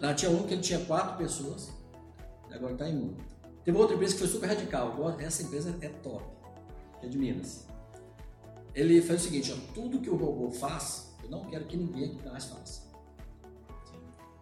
Lá 0.00 0.14
tinha 0.14 0.30
um 0.30 0.46
que 0.46 0.54
ele 0.54 0.62
tinha 0.62 0.84
quatro 0.84 1.16
pessoas, 1.16 1.72
agora 2.54 2.72
está 2.72 2.88
em 2.88 2.96
um. 2.96 3.16
Teve 3.64 3.76
outra 3.76 3.94
empresa 3.94 4.14
que 4.14 4.20
foi 4.20 4.28
super 4.28 4.46
radical. 4.46 4.96
Essa 5.20 5.42
empresa 5.42 5.76
é 5.80 5.88
top, 5.88 6.24
que 7.00 7.06
é 7.06 7.08
de 7.08 7.18
Minas. 7.18 7.66
Ele 8.74 9.02
faz 9.02 9.20
o 9.20 9.24
seguinte: 9.24 9.52
ó, 9.52 9.74
tudo 9.74 10.00
que 10.00 10.08
o 10.08 10.16
robô 10.16 10.50
faz, 10.50 11.14
eu 11.22 11.30
não 11.30 11.44
quero 11.44 11.64
que 11.66 11.76
ninguém 11.76 12.06
aqui 12.06 12.28
mais 12.28 12.44
faça. 12.44 12.88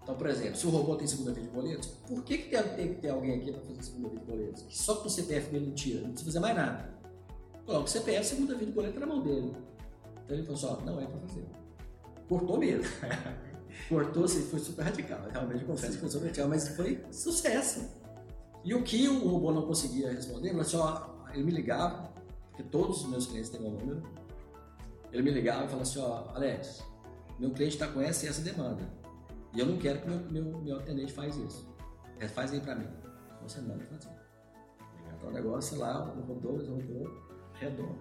Então, 0.02 0.14
por 0.14 0.28
exemplo, 0.28 0.54
se 0.54 0.66
o 0.66 0.70
robô 0.70 0.94
tem 0.94 1.06
segunda 1.06 1.32
via 1.32 1.42
de 1.42 1.48
boletos, 1.48 1.88
por 2.06 2.22
que, 2.22 2.38
que 2.38 2.62
tem, 2.62 2.94
que 2.94 3.00
ter 3.00 3.08
alguém 3.08 3.34
aqui 3.34 3.50
para 3.50 3.60
fazer 3.62 3.82
segunda 3.82 4.08
via 4.10 4.20
de 4.20 4.24
boletos? 4.24 4.62
Que 4.62 4.78
só 4.78 4.94
com 4.96 5.08
o 5.08 5.10
CPF 5.10 5.50
dele 5.50 5.66
não 5.66 5.74
tira, 5.74 6.00
não 6.02 6.10
precisa 6.10 6.30
fazer 6.30 6.40
mais 6.40 6.54
nada. 6.54 6.94
Coloca 7.64 7.86
o 7.86 7.88
CPF, 7.88 8.24
segunda 8.24 8.54
via 8.54 8.66
de 8.66 8.72
boleto 8.72 9.00
na 9.00 9.06
mão 9.06 9.20
dele. 9.20 9.52
Então 10.24 10.36
ele 10.36 10.46
falou 10.46 10.56
assim: 10.56 10.66
ó, 10.66 10.84
não 10.84 11.00
é 11.00 11.06
para 11.06 11.18
fazer. 11.18 11.44
Cortou 12.28 12.58
mesmo. 12.58 12.84
Cortou, 13.88 14.24
assim, 14.24 14.42
foi 14.42 14.58
super 14.58 14.82
radical. 14.82 15.20
Realmente, 15.30 15.62
eu 15.62 15.66
confesso 15.66 15.94
que 15.94 16.00
foi 16.00 16.08
super 16.08 16.26
radical, 16.26 16.48
mas 16.48 16.68
foi 16.68 17.04
sucesso. 17.10 17.88
E 18.64 18.74
o 18.74 18.82
que 18.82 19.08
o 19.08 19.28
robô 19.28 19.52
não 19.52 19.62
conseguia 19.62 20.10
responder, 20.10 20.50
ele, 20.50 20.60
assim, 20.60 20.76
ó, 20.76 21.06
ele 21.32 21.44
me 21.44 21.52
ligava, 21.52 22.12
porque 22.48 22.64
todos 22.64 23.02
os 23.02 23.08
meus 23.08 23.26
clientes 23.26 23.50
têm 23.50 23.60
meu 23.60 23.70
número, 23.70 24.02
ele 25.12 25.22
me 25.22 25.30
ligava 25.30 25.64
e 25.64 25.66
falava 25.66 25.82
assim: 25.82 26.00
ó, 26.00 26.34
Alex, 26.34 26.82
meu 27.38 27.50
cliente 27.50 27.74
está 27.74 27.86
com 27.86 28.00
essa 28.00 28.26
e 28.26 28.28
essa 28.28 28.42
demanda 28.42 28.82
e 29.56 29.60
eu 29.60 29.66
não 29.66 29.78
quero 29.78 30.00
que 30.00 30.08
meu, 30.08 30.20
meu, 30.30 30.58
meu 30.60 30.76
atendente 30.76 31.14
faz 31.14 31.34
isso. 31.38 31.66
É, 32.20 32.28
faz 32.28 32.52
aí 32.52 32.60
para 32.60 32.74
mim. 32.74 32.88
Você 33.42 33.58
manda 33.62 33.82
fazer. 33.84 34.10
Então 35.16 35.30
o 35.30 35.32
negócio 35.32 35.78
lá, 35.78 35.94
rodou, 36.04 36.58
rodou, 36.58 37.10
redondo. 37.54 37.98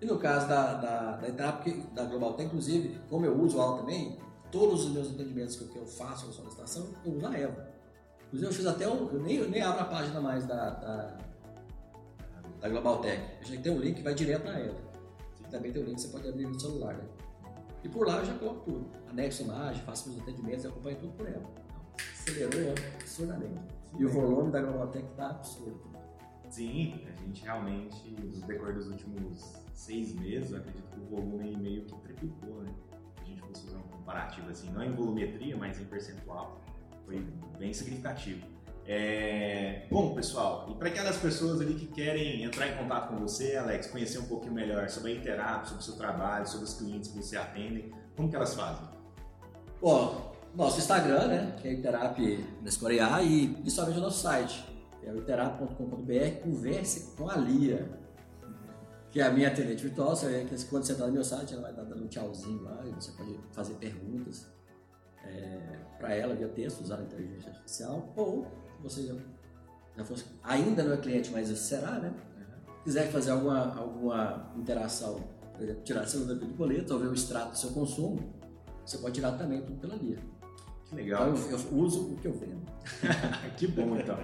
E 0.00 0.06
no 0.06 0.18
caso 0.18 0.48
da, 0.48 0.72
da, 0.74 1.16
da 1.16 1.28
etapa 1.28 1.70
da 1.94 2.04
Global 2.04 2.32
Tech, 2.32 2.46
inclusive, 2.46 2.98
como 3.10 3.26
eu 3.26 3.38
uso 3.38 3.60
ela 3.60 3.76
também, 3.78 4.18
todos 4.56 4.86
os 4.86 4.92
meus 4.92 5.10
atendimentos 5.10 5.54
que 5.56 5.64
eu, 5.64 5.68
que 5.68 5.76
eu 5.76 5.86
faço 5.86 6.26
na 6.26 6.32
solicitação, 6.32 6.88
eu 7.04 7.12
uso 7.12 7.26
a 7.26 7.38
Eva. 7.38 7.68
Inclusive, 8.26 8.50
eu 8.50 8.54
fiz 8.54 8.66
até 8.66 8.88
um. 8.88 9.12
Eu 9.12 9.20
nem, 9.20 9.36
eu 9.36 9.50
nem 9.50 9.60
abro 9.60 9.82
a 9.82 9.84
página 9.84 10.18
mais 10.18 10.46
da, 10.46 10.70
da, 10.70 11.18
da 12.60 12.68
Global 12.70 12.98
Tech. 13.02 13.22
Eu 13.42 13.54
já 13.54 13.60
tem 13.60 13.70
um 13.70 13.78
link 13.78 13.96
que 13.96 14.02
vai 14.02 14.14
direto 14.14 14.44
na 14.44 14.58
Eva. 14.58 14.80
Também 15.50 15.70
tem 15.72 15.82
um 15.82 15.84
link 15.84 15.96
que 15.96 16.00
você 16.00 16.08
pode 16.08 16.28
abrir 16.28 16.46
no 16.46 16.58
celular. 16.58 16.94
Né? 16.94 17.04
E 17.84 17.88
por 17.88 18.06
lá 18.06 18.18
eu 18.18 18.24
já 18.24 18.34
coloco 18.38 18.60
tudo. 18.64 18.86
Anexo 19.10 19.42
imagem, 19.42 19.82
faço 19.82 20.08
meus 20.08 20.22
atendimentos 20.22 20.64
e 20.64 20.68
acompanho 20.68 20.96
tudo 20.96 21.12
por 21.12 21.28
ela. 21.28 21.50
Acelerou 22.14 22.74
absurdamente. 22.98 23.76
E 23.98 24.04
o 24.06 24.08
volume 24.08 24.50
da 24.50 24.62
Globotec 24.62 25.06
está 25.06 25.30
absurdo. 25.30 25.96
Sim, 26.48 27.04
a 27.06 27.12
gente 27.22 27.44
realmente, 27.44 28.10
no 28.10 28.46
decorrer 28.46 28.74
dos 28.74 28.88
últimos 28.88 29.52
seis 29.74 30.14
meses, 30.14 30.52
eu 30.52 30.58
acredito 30.58 30.88
que 30.88 31.00
o 31.00 31.04
volume 31.04 31.56
meio 31.56 31.84
que 31.84 31.94
triplicou, 31.96 32.62
né? 32.62 32.72
Gente 33.36 33.48
fosse 33.48 33.64
fazer 33.64 33.76
um 33.76 33.82
comparativo 33.82 34.50
assim, 34.50 34.70
não 34.70 34.82
em 34.82 34.92
volumetria, 34.94 35.56
mas 35.56 35.78
em 35.78 35.84
percentual, 35.84 36.60
foi 37.04 37.24
bem 37.58 37.72
significativo. 37.72 38.46
É... 38.86 39.86
Bom, 39.90 40.14
pessoal, 40.14 40.68
e 40.70 40.74
para 40.74 40.88
aquelas 40.88 41.16
pessoas 41.16 41.60
ali 41.60 41.74
que 41.74 41.86
querem 41.86 42.44
entrar 42.44 42.68
em 42.68 42.76
contato 42.76 43.08
com 43.08 43.16
você, 43.16 43.56
Alex, 43.56 43.88
conhecer 43.88 44.18
um 44.18 44.26
pouquinho 44.26 44.54
melhor 44.54 44.88
sobre 44.88 45.12
a 45.12 45.14
Interap, 45.16 45.66
sobre 45.66 45.82
o 45.82 45.84
seu 45.84 45.96
trabalho, 45.96 46.46
sobre 46.46 46.64
os 46.64 46.74
clientes 46.74 47.10
que 47.10 47.16
você 47.16 47.36
atende, 47.36 47.92
como 48.16 48.30
que 48.30 48.36
elas 48.36 48.54
fazem? 48.54 48.86
Bom, 49.80 50.34
nosso 50.54 50.78
Instagram, 50.78 51.26
né, 51.26 51.56
que 51.60 51.68
é 51.68 51.72
Interap 51.74 52.18
Nescorear, 52.62 53.22
e 53.24 53.48
principalmente 53.48 53.98
o 53.98 54.02
nosso 54.02 54.22
site, 54.22 54.64
é 55.04 55.12
o 55.12 55.18
interap.com.br, 55.18 56.40
converse 56.42 57.14
com 57.16 57.28
a 57.28 57.36
Lia, 57.36 58.05
que 59.10 59.20
é 59.20 59.24
a 59.24 59.30
minha 59.30 59.48
atendente 59.48 59.82
virtual, 59.82 60.14
você, 60.14 60.46
quando 60.68 60.84
você 60.84 60.92
entrar 60.92 61.06
no 61.06 61.12
meu 61.12 61.24
site, 61.24 61.54
ela 61.54 61.62
vai 61.62 61.72
dar 61.72 61.84
dando 61.84 62.04
um 62.04 62.08
tchauzinho 62.08 62.62
lá, 62.62 62.82
e 62.86 62.90
você 62.90 63.12
pode 63.12 63.38
fazer 63.52 63.74
perguntas 63.74 64.46
é, 65.24 65.78
para 65.98 66.14
ela 66.14 66.34
via 66.34 66.48
texto, 66.48 66.80
usando 66.82 67.00
a 67.00 67.04
inteligência 67.04 67.50
artificial, 67.50 68.12
ou 68.16 68.46
você 68.82 69.06
já, 69.06 69.14
já 69.96 70.04
fosse, 70.04 70.24
ainda 70.42 70.82
não 70.82 70.92
é 70.92 70.96
cliente, 70.96 71.30
mas 71.30 71.48
será, 71.48 71.98
né? 71.98 72.14
Quiser 72.84 73.10
fazer 73.10 73.32
alguma, 73.32 73.76
alguma 73.76 74.52
interação, 74.56 75.20
por 75.52 75.62
exemplo, 75.62 75.82
tirar 75.82 76.06
seu 76.06 76.20
número 76.20 76.46
de 76.46 76.52
boleto 76.52 76.94
ou 76.94 77.00
ver 77.00 77.08
o 77.08 77.14
extrato 77.14 77.50
do 77.50 77.58
seu 77.58 77.70
consumo, 77.70 78.32
você 78.84 78.98
pode 78.98 79.14
tirar 79.14 79.32
também 79.32 79.60
tudo 79.62 79.80
pela 79.80 79.96
Lia. 79.96 80.18
Que 80.88 80.94
legal. 80.94 81.30
Então 81.30 81.50
eu, 81.50 81.58
eu 81.58 81.78
uso 81.78 82.12
o 82.12 82.16
que 82.16 82.28
eu 82.28 82.32
vendo. 82.32 82.62
que 83.58 83.66
bom, 83.66 83.96
então. 83.96 84.16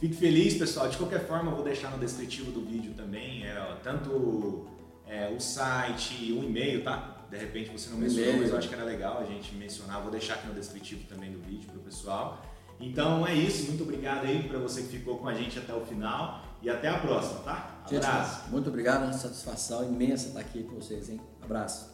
Fique 0.00 0.14
feliz, 0.14 0.56
pessoal. 0.56 0.88
De 0.88 0.96
qualquer 0.96 1.26
forma, 1.26 1.50
eu 1.50 1.56
vou 1.56 1.64
deixar 1.64 1.90
no 1.90 1.98
descritivo 1.98 2.50
do 2.50 2.62
vídeo 2.62 2.94
também, 2.94 3.46
é, 3.46 3.58
ó, 3.60 3.76
tanto 3.76 4.66
é, 5.06 5.28
o 5.28 5.38
site, 5.38 6.32
o 6.32 6.42
e-mail, 6.42 6.82
tá? 6.82 7.18
De 7.30 7.36
repente 7.36 7.70
você 7.70 7.90
não 7.90 7.98
mencionou, 7.98 8.38
mas 8.38 8.50
eu 8.50 8.56
acho 8.56 8.68
que 8.68 8.74
era 8.74 8.82
legal 8.82 9.18
a 9.20 9.24
gente 9.24 9.54
mencionar. 9.54 10.00
Vou 10.00 10.10
deixar 10.10 10.34
aqui 10.34 10.48
no 10.48 10.54
descritivo 10.54 11.04
também 11.06 11.30
do 11.30 11.38
vídeo 11.38 11.68
para 11.68 11.78
o 11.78 11.82
pessoal. 11.82 12.42
Então 12.80 13.26
é 13.26 13.34
isso, 13.34 13.66
muito 13.66 13.82
obrigado 13.82 14.24
aí 14.24 14.42
para 14.48 14.58
você 14.58 14.82
que 14.82 14.88
ficou 14.88 15.18
com 15.18 15.28
a 15.28 15.34
gente 15.34 15.58
até 15.58 15.74
o 15.74 15.84
final 15.84 16.42
e 16.62 16.70
até 16.70 16.88
a 16.88 16.98
próxima, 16.98 17.40
tá? 17.40 17.82
Abraço. 17.84 18.40
Gente, 18.40 18.50
muito 18.50 18.68
obrigado, 18.68 19.12
satisfação 19.12 19.84
imensa 19.84 20.28
estar 20.28 20.40
aqui 20.40 20.62
com 20.62 20.76
vocês, 20.76 21.10
hein? 21.10 21.20
Abraço. 21.42 21.92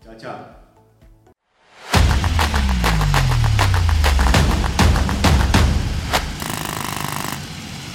Tchau, 0.00 0.14
tchau. 0.14 0.57